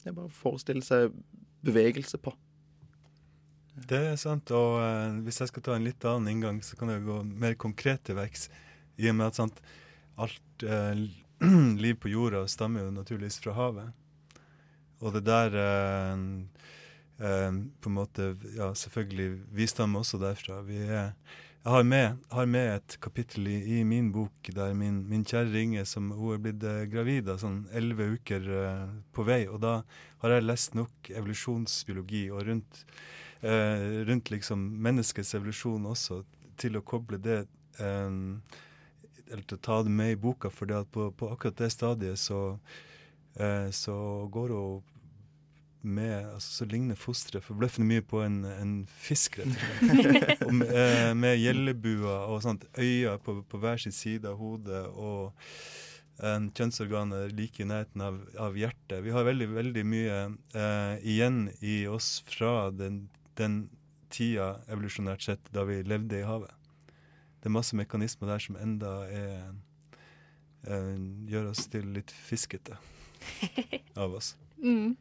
[0.04, 1.16] jeg bare forestiller seg
[1.64, 2.32] bevegelse på.
[3.90, 4.50] Det er sant.
[4.56, 7.56] Og uh, hvis jeg skal ta en litt annen inngang, så kan jeg gå mer
[7.60, 8.48] konkret til verks.
[9.00, 9.60] I og med at sant,
[10.20, 10.96] alt uh,
[11.84, 13.92] liv på jorda stammer jo naturligvis fra havet.
[15.00, 16.18] Og det der uh,
[17.20, 20.60] på en måte Ja, selvfølgelig, vi stammer også derfra.
[20.64, 21.12] Vi er
[21.60, 25.26] jeg har med, har med, et kapittel i, i, min bok der min, min
[25.84, 29.44] som hun er blitt eh, gravid av sånn elleve uker eh, på vei.
[29.44, 29.82] Og da
[30.22, 32.80] har jeg lest nok evolusjonsbiologi og rundt
[33.42, 36.22] eh, rundt liksom menneskets evolusjon også,
[36.56, 37.42] til å koble det
[37.76, 38.08] eh,
[39.30, 42.58] Eller til å ta det med i boka, for på, på, akkurat det stadiet så,
[43.36, 43.96] eh, så
[44.32, 44.82] går hun
[45.82, 50.42] med, altså, så ligner fosteret forbløffende mye på en, en fisk, rett og slett.
[50.58, 54.86] med, eh, med gjellebuer og sånt, øyne på, på, hver sin side av hodet.
[54.92, 55.32] og
[56.20, 58.98] en kjønnsorganet like i nærheten av, av, hjertet.
[59.06, 60.18] Vi har veldig, veldig mye
[60.52, 63.06] eh, igjen i oss fra den
[63.40, 63.60] den
[64.12, 66.52] tida evolusjonært sett da vi levde i havet.
[67.40, 69.52] Det er masse mekanismer der som enda er,
[70.66, 70.96] eh,
[71.30, 72.76] gjør oss til litt fiskete
[74.02, 74.34] av oss.
[74.62, 74.96] Mm.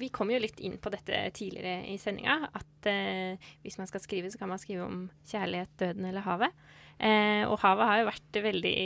[0.00, 4.00] Vi kom jo litt inn på dette tidligere i sendinga, at eh, hvis man skal
[4.00, 6.62] skrive, så kan man skrive om kjærlighet, døden eller havet.
[6.96, 8.76] Eh, og havet har jo vært veldig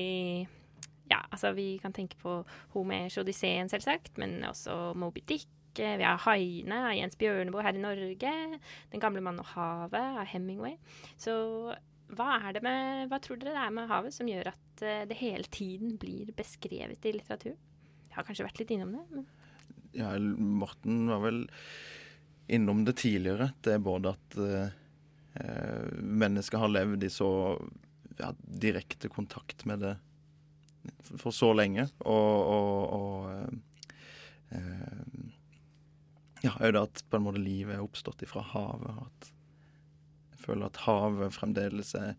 [1.07, 2.41] Ja, altså vi kan tenke på
[2.75, 7.83] Homers Odysseen, selvsagt, men også Moby Dick vi har Haiene av Jens Bjørneboe her i
[7.83, 8.33] Norge.
[8.93, 10.79] Den gamle mannen og havet av Hemingway.
[11.21, 11.35] Så
[12.15, 15.05] hva, er det med, hva tror dere det er med havet som gjør at eh,
[15.11, 17.57] det hele tiden blir beskrevet i litteratur?
[18.17, 19.03] Jeg har kanskje vært litt innom det.
[19.13, 19.27] Men...
[19.93, 21.43] Ja, Morten var vel
[22.49, 23.51] innom det tidligere.
[23.61, 24.75] Det er både at eh,
[25.37, 27.29] eh mennesker har levd i så
[28.17, 29.93] ja, direkte kontakt med det
[31.21, 35.35] for så lenge, og, og, og eh, eh
[36.45, 38.97] ja, òg det at på en måte livet er oppstått ifra havet.
[39.09, 39.31] At
[40.33, 42.15] jeg føler at havet fremdeles er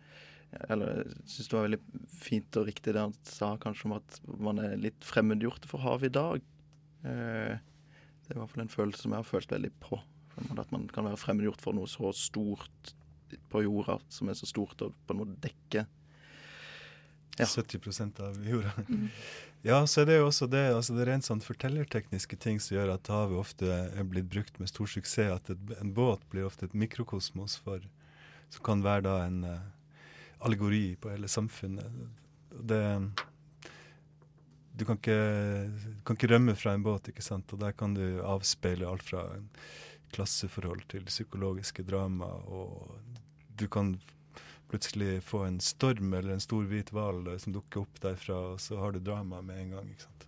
[0.69, 1.79] Eller jeg syns det var veldig
[2.17, 6.11] fint og riktig det han sa kanskje om at man er litt fremmedgjort for havet
[6.11, 6.45] i dag.
[7.03, 9.99] Eh, det er i hvert fall en følelse som jeg har følt veldig på.
[10.37, 12.95] At man kan være fremmedgjort for noe så stort
[13.51, 15.87] på jorda, som er så stort og på en måte dekker
[17.37, 17.45] ja.
[17.45, 18.71] 70% av jorda.
[18.87, 19.09] Mm.
[19.61, 22.77] Ja, så er det jo også det, altså det er rent sånn fortellertekniske ting som
[22.77, 25.33] gjør at havet ofte er blitt brukt med stor suksess.
[25.33, 27.83] At et, en båt blir ofte et mikrokosmos for
[28.53, 29.57] Som kan være da en uh,
[30.39, 31.85] allegori på hele samfunnet.
[32.49, 32.83] Det
[34.77, 35.71] Du kan ikke,
[36.05, 37.49] kan ikke rømme fra en båt, ikke sant.
[37.53, 39.23] Og der kan du avspeile alt fra
[40.13, 42.93] klasseforhold til psykologiske drama, og
[43.57, 43.95] du kan
[44.69, 48.77] plutselig få en storm eller en stor hvit hval som dukker opp derfra, og så
[48.77, 49.89] har du drama med en gang.
[49.89, 50.27] ikke sant?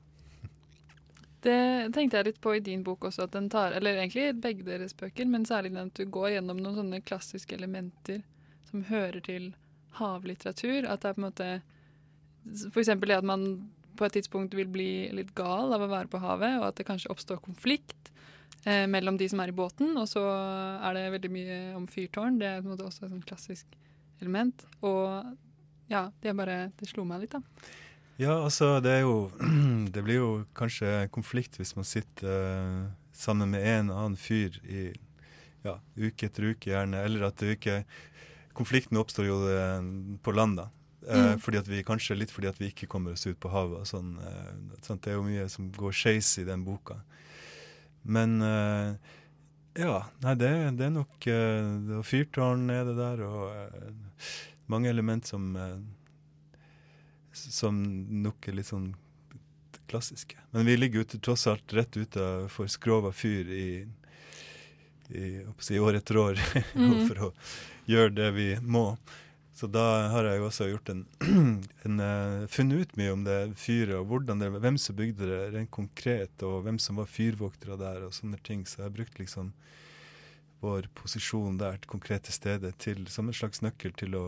[1.46, 4.66] Det tenkte jeg litt på i din bok også, at den tar, eller egentlig begge
[4.68, 8.24] deres bøker, men særlig den at du går gjennom noen sånne klassiske elementer
[8.72, 9.54] som hører til
[9.98, 10.86] havlitteratur.
[10.86, 11.50] At det er på en måte
[12.70, 12.94] F.eks.
[13.02, 13.50] det at man
[14.00, 16.88] på et tidspunkt vil bli litt gal av å være på havet, og at det
[16.88, 18.14] kanskje oppstår konflikt
[18.64, 22.40] eh, mellom de som er i båten, og så er det veldig mye om fyrtårn.
[22.40, 23.78] Det er på en måte også et sånn klassisk
[24.24, 24.64] element.
[24.88, 25.36] Og
[25.92, 27.42] ja, det bare Det slo meg litt, da.
[28.20, 29.32] Ja, altså det er jo
[29.96, 34.90] Det blir jo kanskje konflikt hvis man sitter uh, sammen med en annen fyr i
[35.66, 37.04] ja, uke etter uke, gjerne.
[37.04, 37.82] Eller at det ikke
[38.58, 39.80] Konflikten oppstår jo uh,
[40.24, 40.70] på land, da.
[41.06, 41.40] Uh, mm.
[41.44, 43.88] fordi at vi, kanskje litt fordi at vi ikke kommer oss ut på havet.
[43.90, 44.18] Sånn,
[44.86, 47.00] sånn, det er jo mye som går skeis i den boka.
[48.04, 48.40] Men
[49.78, 50.50] ja, nei, det,
[50.80, 55.56] det er nok uh, Fyrtårn er det der, og mange element som
[57.32, 57.78] som
[58.24, 58.92] nok er litt sånn
[59.90, 60.38] klassiske.
[60.52, 63.70] Men vi ligger ute, tross alt rett utenfor Skrova fyr i,
[65.10, 65.26] i,
[65.70, 66.42] i år etter år
[66.76, 67.08] mm.
[67.08, 67.32] for å
[67.90, 68.94] gjøre det vi må.
[69.60, 71.02] Så da har jeg også gjort en,
[71.86, 75.40] en uh, funnet ut mye om det fyret, og hvordan det, hvem som bygde det
[75.52, 78.64] rent konkret, og hvem som var fyrvoktere der, og sånne ting.
[78.64, 79.52] Så jeg har brukt liksom
[80.64, 84.26] vår posisjon der det konkrete stedet, til, som en slags nøkkel til å,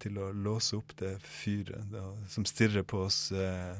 [0.00, 3.76] til å låse opp det fyret da, som stirrer på oss uh,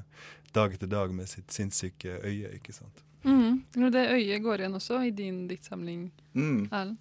[0.53, 3.01] dag etter dag med sitt sinnssyke øye, ikke sant.
[3.25, 3.63] Mm.
[3.73, 6.67] Det øyet går igjen også i din diktsamling, mm.
[6.69, 7.01] Erlend?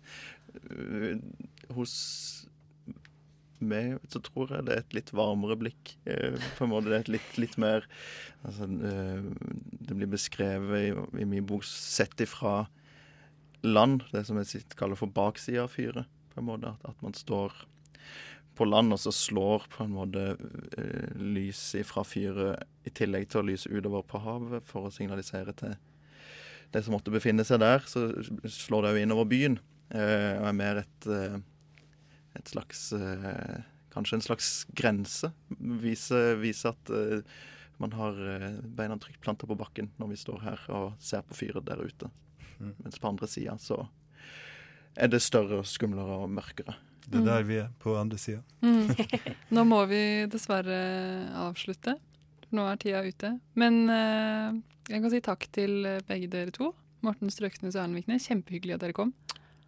[1.70, 1.96] Uh, hos
[3.64, 5.96] meg så tror jeg det er et litt varmere blikk.
[6.10, 7.86] Eh, på en måte det er et litt, litt mer
[8.44, 9.28] altså, eh,
[9.88, 12.66] Det blir beskrevet i, i min bok sett ifra
[13.64, 16.10] land, det som jeg kaller for baksida av fyret.
[16.34, 17.56] På en måte at, at man står
[18.58, 20.26] på land, og så slår på en måte
[20.78, 25.56] eh, lyset fra fyret i tillegg til å lyse utover på havet for å signalisere
[25.58, 25.78] til
[26.74, 28.08] det som måtte befinne seg der, så
[28.50, 29.60] slår det jo innover byen.
[29.94, 31.36] Eh, og er mer et, eh,
[32.38, 33.62] et slags eh,
[33.94, 35.30] Kanskje en slags grense.
[35.82, 37.20] Vise, vise at eh,
[37.78, 41.38] man har eh, beina trygt planta på bakken når vi står her og ser på
[41.38, 42.10] fyret der ute.
[42.58, 42.74] Mm.
[42.80, 43.84] Mens på andre sida så
[44.98, 46.76] er det større, skumlere og mørkere.
[47.04, 48.42] Det er der vi er, på andre sida.
[48.64, 48.90] Mm.
[49.56, 50.80] Nå må vi dessverre
[51.44, 51.98] avslutte.
[52.54, 53.36] Nå er tida ute.
[53.60, 56.74] Men eh, jeg kan si takk til begge dere to.
[57.06, 58.18] Morten Strøknes og Erlend Vikne.
[58.24, 59.14] Kjempehyggelig at dere kom.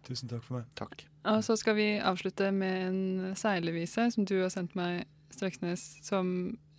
[0.08, 0.70] Tusen takk for meg.
[0.78, 1.06] Takk.
[1.26, 5.04] Og så skal vi avslutte med en seilevise som du har sendt meg,
[5.36, 6.28] Strøksnes, som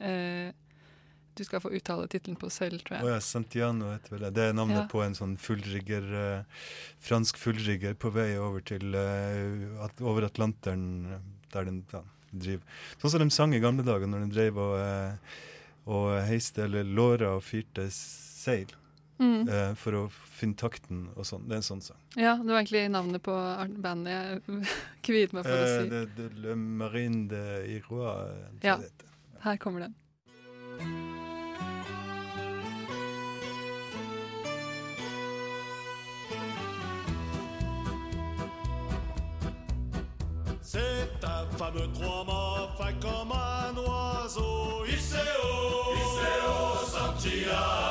[0.01, 0.49] eh,
[1.37, 3.05] du skal få uttale tittelen på selv, tror jeg.
[3.05, 3.13] jeg.
[3.13, 4.31] ja, Santiano heter vel det.
[4.37, 4.85] Det er navnet Ja.
[4.89, 6.63] på en sånn fullrigger, eh,
[7.03, 11.19] fransk fullrigger på vei over til eh, at, over Atlanteren,
[11.53, 12.81] der den ja, driver.
[13.03, 15.37] Sånn som de sang i gamle dager, når de drev og, eh,
[15.85, 18.71] og heiste eller låra og fyrte seil
[19.19, 19.47] Mm.
[19.49, 21.47] Uh, for å finne takten og sånn.
[21.49, 21.97] Det er en sånn sang.
[22.15, 23.33] Ja, det var egentlig navnet på
[23.81, 24.67] bandet jeg
[25.07, 25.89] kviet meg for å Eh, si.
[25.89, 27.43] det, det, Le Marine de
[27.79, 28.29] Irois.
[28.61, 28.77] Ja.
[28.77, 29.07] Ja.
[29.41, 29.95] Her kommer den.
[40.61, 44.85] C'est un fameux trois-mâts fait comme un oiseau.
[44.85, 45.23] Iseo,
[45.95, 47.86] Iseo Santiano.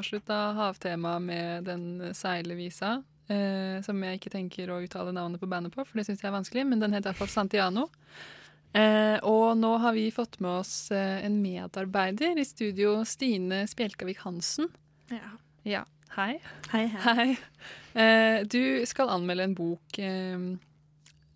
[0.00, 2.98] Avslutta Havtema med den seilevisa,
[3.28, 6.30] eh, som jeg ikke tenker å uttale navnet på bandet på, for det syns jeg
[6.30, 7.88] er vanskelig, men den heter iallfall Santiano.
[8.72, 14.22] Eh, og nå har vi fått med oss eh, en medarbeider i studio, Stine Spjelkavik
[14.24, 14.70] Hansen.
[15.10, 15.36] Ja.
[15.66, 15.84] Ja,
[16.14, 16.38] hei.
[16.70, 17.14] Hei, hei.
[17.20, 17.30] Hei.
[18.00, 20.38] Eh, du skal anmelde en bok eh,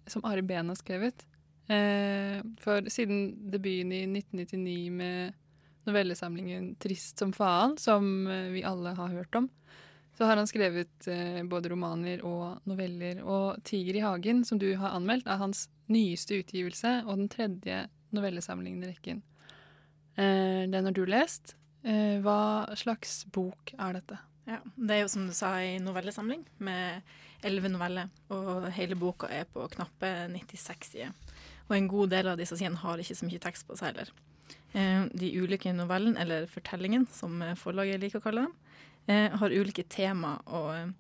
[0.06, 1.26] som Ari Behn har skrevet.
[1.66, 5.40] Eh, for siden debuten i 1999 med
[5.88, 9.48] novellesamlingen 'Trist som faen', som eh, vi alle har hørt om,
[10.16, 13.22] så har han skrevet eh, både romaner og noveller.
[13.24, 17.88] Og 'Tiger i hagen', som du har anmeldt, er hans nyeste utgivelse og den tredje
[18.14, 19.22] novellesamlingen i rekken.
[20.16, 21.56] Eh, den har du lest.
[21.84, 24.16] Hva slags bok er dette?
[24.46, 27.02] Ja, Det er jo som du sa en novellesamling med
[27.44, 31.12] elleve noveller, og hele boka er på knappe 96 sider.
[31.68, 34.12] Og en god del av disse sidene har ikke så mye tekst på seg heller.
[34.74, 38.54] Eh, de ulike novellene, eller fortellingen, som forlaget liker å kalle dem,
[39.06, 40.94] eh, har ulike tema og,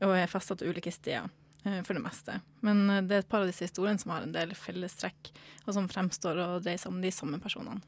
[0.00, 1.28] og er festa til ulike steder,
[1.64, 2.40] eh, for det meste.
[2.64, 5.32] Men eh, det er et par av disse historiene som har en del fellestrekk,
[5.66, 7.84] og som fremstår og dreier seg om de samme personene.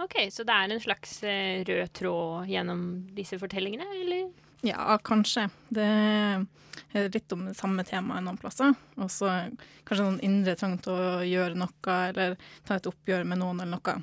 [0.00, 4.30] Ok, Så det er en slags eh, rød tråd gjennom disse fortellingene, eller?
[4.66, 5.46] Ja, kanskje.
[5.72, 8.74] Det er litt om det samme temaet noen plasser.
[9.00, 9.30] Og så
[9.88, 12.36] kanskje noen indre trang til å gjøre noe, eller
[12.68, 14.02] ta et oppgjør med noen eller noe.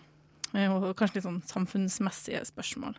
[0.56, 2.96] Eh, Og kanskje litt sånn samfunnsmessige spørsmål.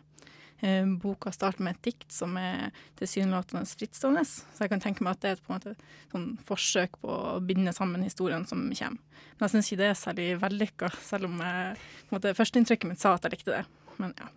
[0.61, 5.15] Eh, Boka starter med et dikt som er tilsynelatende frittstående, så jeg kan tenke meg
[5.15, 5.75] at det er et på en måte,
[6.11, 8.99] sånn forsøk på å binde sammen historiene som kommer.
[9.39, 11.77] Men jeg syns ikke det er særlig vellykka, selv om jeg,
[12.09, 13.65] på en førsteinntrykket mitt sa at jeg likte det.
[13.99, 14.27] Men ja.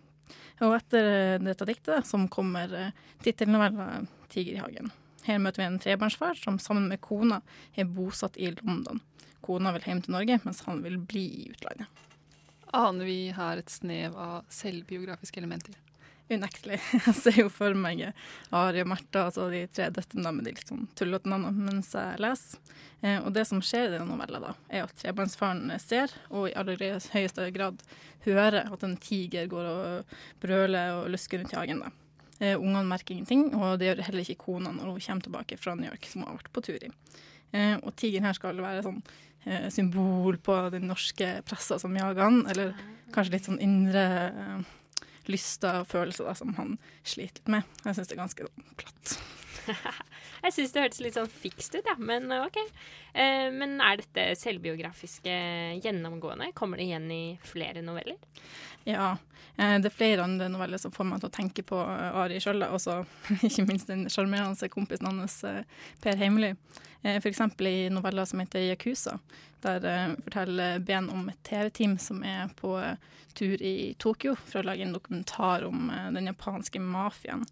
[0.63, 2.91] Og etter eh, dette diktet som kommer eh,
[3.23, 4.91] tittelnovella 'Tiger i hagen'.
[5.23, 7.41] Her møter vi en trebarnsfar som sammen med kona
[7.75, 8.99] er bosatt i London.
[9.43, 11.87] Kona vil hjem til Norge, mens han vil bli i utlandet.
[12.73, 15.77] Aner vi her et snev av selvbiografiske elementer?
[16.33, 16.79] Unektelig.
[17.07, 18.01] Jeg ser jo for meg
[18.53, 22.21] Ari og Martha, altså de tre døtrene med de litt sånn tullete navnene mens jeg
[22.23, 22.61] leser.
[23.03, 26.55] Eh, og det som skjer i den novella, da, er at trebarnsfaren ser, og i
[26.59, 26.79] aller
[27.13, 27.83] høyeste grad
[28.23, 31.83] hører, at en tiger går og brøler og lusker rundt i hagen.
[31.83, 31.91] da.
[32.39, 35.75] Eh, Ungene merker ingenting, og det gjør heller ikke kona når hun kommer tilbake fra
[35.75, 36.91] New York, som hun har vært på tur i.
[37.53, 39.03] Eh, og tigeren her skal være sånn
[39.75, 42.69] symbol på den norske pressa som jager han, eller
[43.11, 44.03] kanskje litt sånn indre
[45.31, 47.77] lyster og følelser da, som han sliter litt med.
[47.85, 48.49] Jeg syns det er ganske
[48.79, 49.15] platt.
[50.43, 52.57] Jeg syns det hørtes litt sånn fikst ut, ja, men OK.
[53.15, 55.35] Eh, men er dette selvbiografiske
[55.79, 56.49] gjennomgående?
[56.57, 58.19] Kommer det igjen i flere noveller?
[58.83, 59.17] Ja.
[59.57, 62.39] eh, Det er flere andre noveller som får meg til å tenke på eh, Ari
[62.43, 63.07] sjøl, og
[63.47, 65.63] ikke minst den sjarmerende kompisen hans eh,
[66.03, 66.53] Per Heimly.
[67.03, 67.41] F.eks.
[67.67, 69.17] I noveller som heter Yakuza,
[69.63, 72.77] der forteller Ben om et TV-team som er på
[73.35, 77.43] tur i Tokyo for å lage en dokumentar om den japanske mafiaen.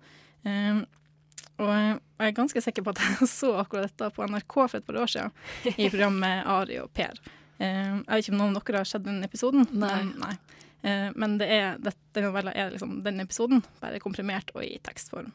[1.60, 4.88] Og jeg er ganske sikker på at jeg så akkurat dette på NRK for et
[4.88, 5.36] par år siden,
[5.76, 7.20] i programmet Ari og Per.
[7.62, 9.68] Eh, Jeg vet ikke om noen av dere har sett den episoden?
[9.70, 9.94] Nei.
[10.02, 10.34] Men, nei.
[10.82, 15.30] Eh, men det er, den novella er liksom den episoden, bare komprimert og i tekstform.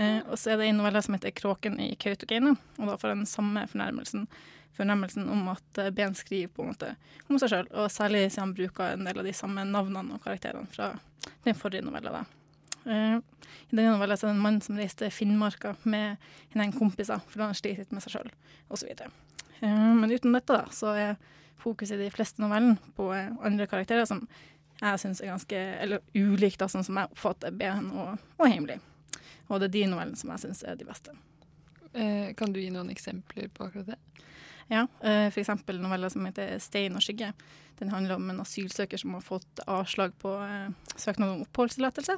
[0.00, 3.14] Eh, og så er det en novelle som heter 'Kråken i Kautokeino', og da får
[3.14, 4.26] den samme fornærmelsen,
[4.72, 6.94] fornærmelsen om at Ben skriver på en måte
[7.28, 10.24] om seg sjøl, og særlig siden han bruker en del av de samme navnene og
[10.24, 10.98] karakterene fra
[11.44, 12.10] den forrige novella.
[12.10, 12.24] da.
[12.86, 13.20] Uh,
[13.70, 16.16] I denne novella er det en mann som reiste til Finnmarka med
[16.54, 18.32] en kompiser, for han sliter litt med seg sjøl,
[18.70, 18.88] osv.
[19.62, 21.16] Uh, men uten dette da, så er
[21.62, 24.24] fokuset i de fleste novellene på eh, andre karakterer som
[24.82, 28.80] jeg syns er ganske eller ulikt, da, sånn som jeg oppfatter Ben og, og Heimly.
[29.48, 31.14] Og det er de novellene som jeg syns er de beste.
[31.92, 34.00] Eh, kan du gi noen eksempler på akkurat det?
[34.72, 37.32] Ja, eh, eksempel novella som heter 'Stein og skygge'.
[37.78, 42.16] Den handler om en asylsøker som har fått avslag på eh, søknad om oppholdstillatelse,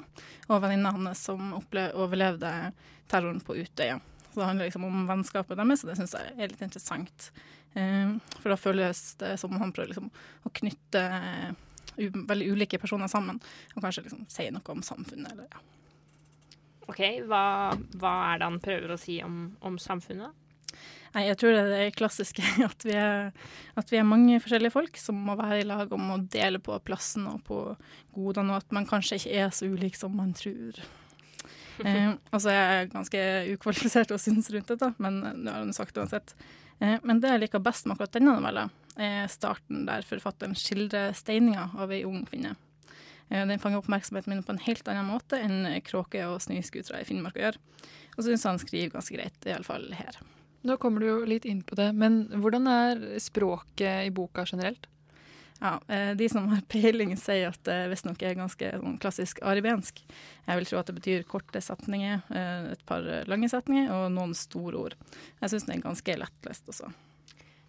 [0.49, 2.73] og venninna hans som overlevde
[3.09, 4.01] terroren på Utøya.
[4.33, 7.31] Så det handler liksom om vennskapet deres, og det syns jeg er litt interessant.
[7.75, 10.11] Eh, for da føles det som om han prøver liksom
[10.47, 11.55] å knytte eh,
[11.97, 13.41] veldig ulike personer sammen,
[13.75, 15.63] og kanskje liksom si noe om samfunnet, eller ja.
[16.85, 17.45] OK, hva,
[17.97, 20.41] hva er det han prøver å si om, om samfunnet?
[21.15, 23.31] Nei, jeg tror det er det klassiske at vi er,
[23.79, 26.77] at vi er mange forskjellige folk som må være i lag om å dele på
[26.87, 27.61] plassen og på
[28.17, 30.83] godene, og at man kanskje ikke er så ulik som man tror.
[31.83, 33.23] Eh, og så er jeg ganske
[33.57, 36.37] ukvalifisert og å synes rundt dette, men nå har hun sagt uansett.
[36.79, 41.17] Eh, men det jeg liker best med akkurat denne novella, er starten der forfatteren skildrer
[41.19, 42.55] steininga av ei ung kvinne.
[43.31, 47.09] Eh, den fanger oppmerksomheten min på en helt annen måte enn kråke- og snøscootere i
[47.09, 47.59] Finnmark gjør.
[48.15, 50.21] Og så syns han skriver ganske greit, iallfall her.
[50.65, 54.87] Nå kommer du jo litt inn på det, men hvordan er språket i boka generelt?
[55.65, 60.03] Ja, eh, De som har peiling, sier at det visstnok er ganske sånn klassisk aribensk.
[60.45, 64.35] Jeg vil tro at det betyr korte setninger, eh, et par lange setninger og noen
[64.37, 64.97] store ord.
[65.41, 66.93] Jeg syns den er ganske lettlest også.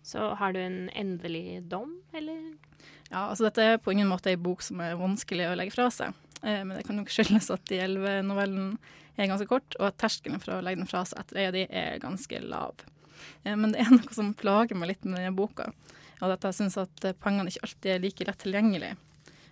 [0.06, 2.43] Så har du en endelig dom, eller?
[3.10, 5.88] Ja, altså Dette er på ingen måte ei bok som er vanskelig å legge fra
[5.93, 6.14] seg.
[6.43, 8.76] Eh, Men det kan nok skyldes at de elleve novellene
[9.16, 11.56] er ganske kort, og at terskelen for å legge den fra seg etter ei av
[11.56, 12.84] de er ganske lav.
[13.48, 15.70] Men det er noe som plager meg litt med denne boka,
[16.22, 18.93] og at jeg syns at eh, poengene ikke alltid er like lett tilgjengelig.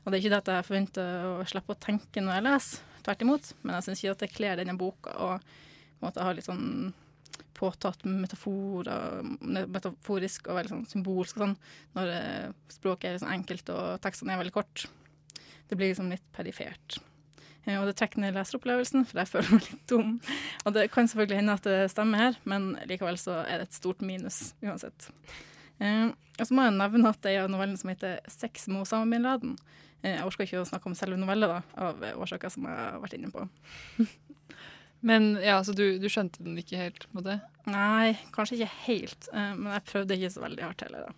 [0.03, 2.89] Og det er ikke det at jeg forventer å slippe å tenke når jeg leser,
[3.05, 3.53] tvert imot.
[3.64, 5.30] Men jeg syns ikke at det kler denne boka å
[6.03, 6.91] ha litt sånn
[7.55, 11.55] påtatt metaforer, metaforisk og veldig sånn symbolsk og sånn,
[11.95, 14.86] når eh, språket er sånn enkelt og tekstene er veldig kort.
[15.70, 16.97] Det blir liksom litt perifert.
[17.64, 20.18] Eh, Og det trekker ned leseropplevelsen, for jeg føler meg litt dum.
[20.66, 23.80] Og det kan selvfølgelig hende at det stemmer her, men likevel så er det et
[23.80, 25.07] stort minus uansett.
[25.82, 28.82] Eh, og så må jeg nevne at det er en novellen som heter 'Sex med
[28.82, 29.58] Osama bin Laden'.
[30.04, 33.00] Eh, jeg orker ikke å snakke om selve novella, da, av årsaker som jeg har
[33.00, 33.48] vært inne på.
[35.02, 37.40] Men ja, så du, du skjønte den ikke helt på det?
[37.68, 41.14] Nei, kanskje ikke helt, eh, men jeg prøvde ikke så veldig hardt heller, da.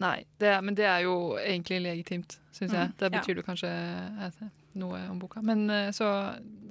[0.00, 2.88] Nei, det, er- men det er jo egentlig legitimt, syns jeg.
[2.96, 3.20] Det Det ja.
[3.20, 4.50] betyr det kanskje
[4.80, 5.42] noe om boka.
[5.44, 6.08] Men så,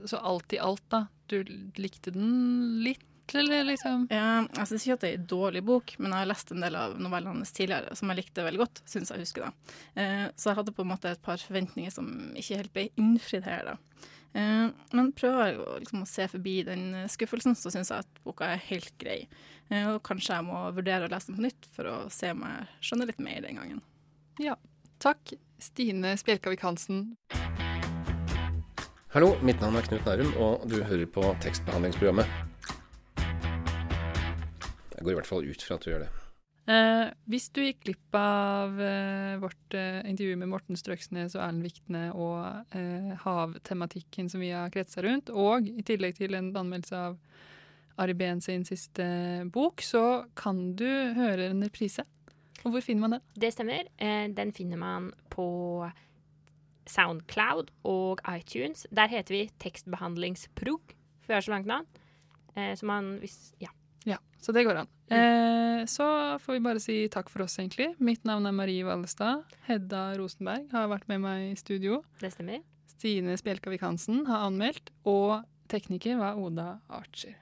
[0.06, 1.06] så alt i alt, da.
[1.30, 1.44] Du
[1.78, 4.08] likte den litt, eller liksom?
[4.12, 6.66] Ja, jeg syns ikke at det er en dårlig bok, men jeg har lest en
[6.66, 9.78] del av novellene hans tidligere som jeg likte veldig godt, syns jeg husker da.
[9.96, 12.10] Eh, så jeg hadde på en måte et par forventninger som
[12.40, 14.04] ikke helt ble innfridd her, da.
[14.34, 14.68] Eh,
[14.98, 18.64] men prøver jeg liksom, å se forbi den skuffelsen, så syns jeg at boka er
[18.70, 19.24] helt grei.
[19.70, 22.46] Eh, og kanskje jeg må vurdere å lese den på nytt for å se om
[22.46, 23.84] jeg skjønner litt mer den gangen.
[24.42, 24.60] Ja.
[25.04, 27.16] Takk, Stine Spjelkavik Hansen.
[29.14, 32.53] Hallo, mitt navn er Knut Nærum, og du hører på tekstbehandlingsprogrammet.
[35.04, 36.12] Jeg går i hvert fall ut fra at du gjør det.
[36.72, 41.66] Eh, hvis du gikk glipp av eh, vårt eh, intervju med Morten Strøksnes og Erlend
[41.68, 46.96] Viktne og eh, havtematikken som vi har kretsa rundt, og i tillegg til en anmeldelse
[47.10, 47.18] av
[48.00, 49.04] Ari Behn sin siste
[49.52, 50.88] bok, så kan du
[51.20, 52.08] høre en reprise.
[52.64, 53.28] Og hvor finner man den?
[53.44, 53.92] Det stemmer.
[54.00, 55.46] Eh, Den finner man på
[56.88, 58.88] Soundcloud og iTunes.
[58.96, 61.92] Der heter vi Tekstbehandlingsprog, for vi har så langt navn.
[62.56, 63.68] Eh, Så man hvis Ja.
[64.10, 64.90] Ja, så det går an.
[65.14, 66.06] Eh, så
[66.42, 67.92] får vi bare si takk for oss, egentlig.
[68.04, 69.44] Mitt navn er Marie Vallestad.
[69.68, 72.02] Hedda Rosenberg har vært med meg i studio.
[72.22, 72.64] Det stemmer.
[72.96, 75.42] Stine Spjelkavik Hansen har anmeldt, og
[75.72, 77.36] tekniker var Oda Archer.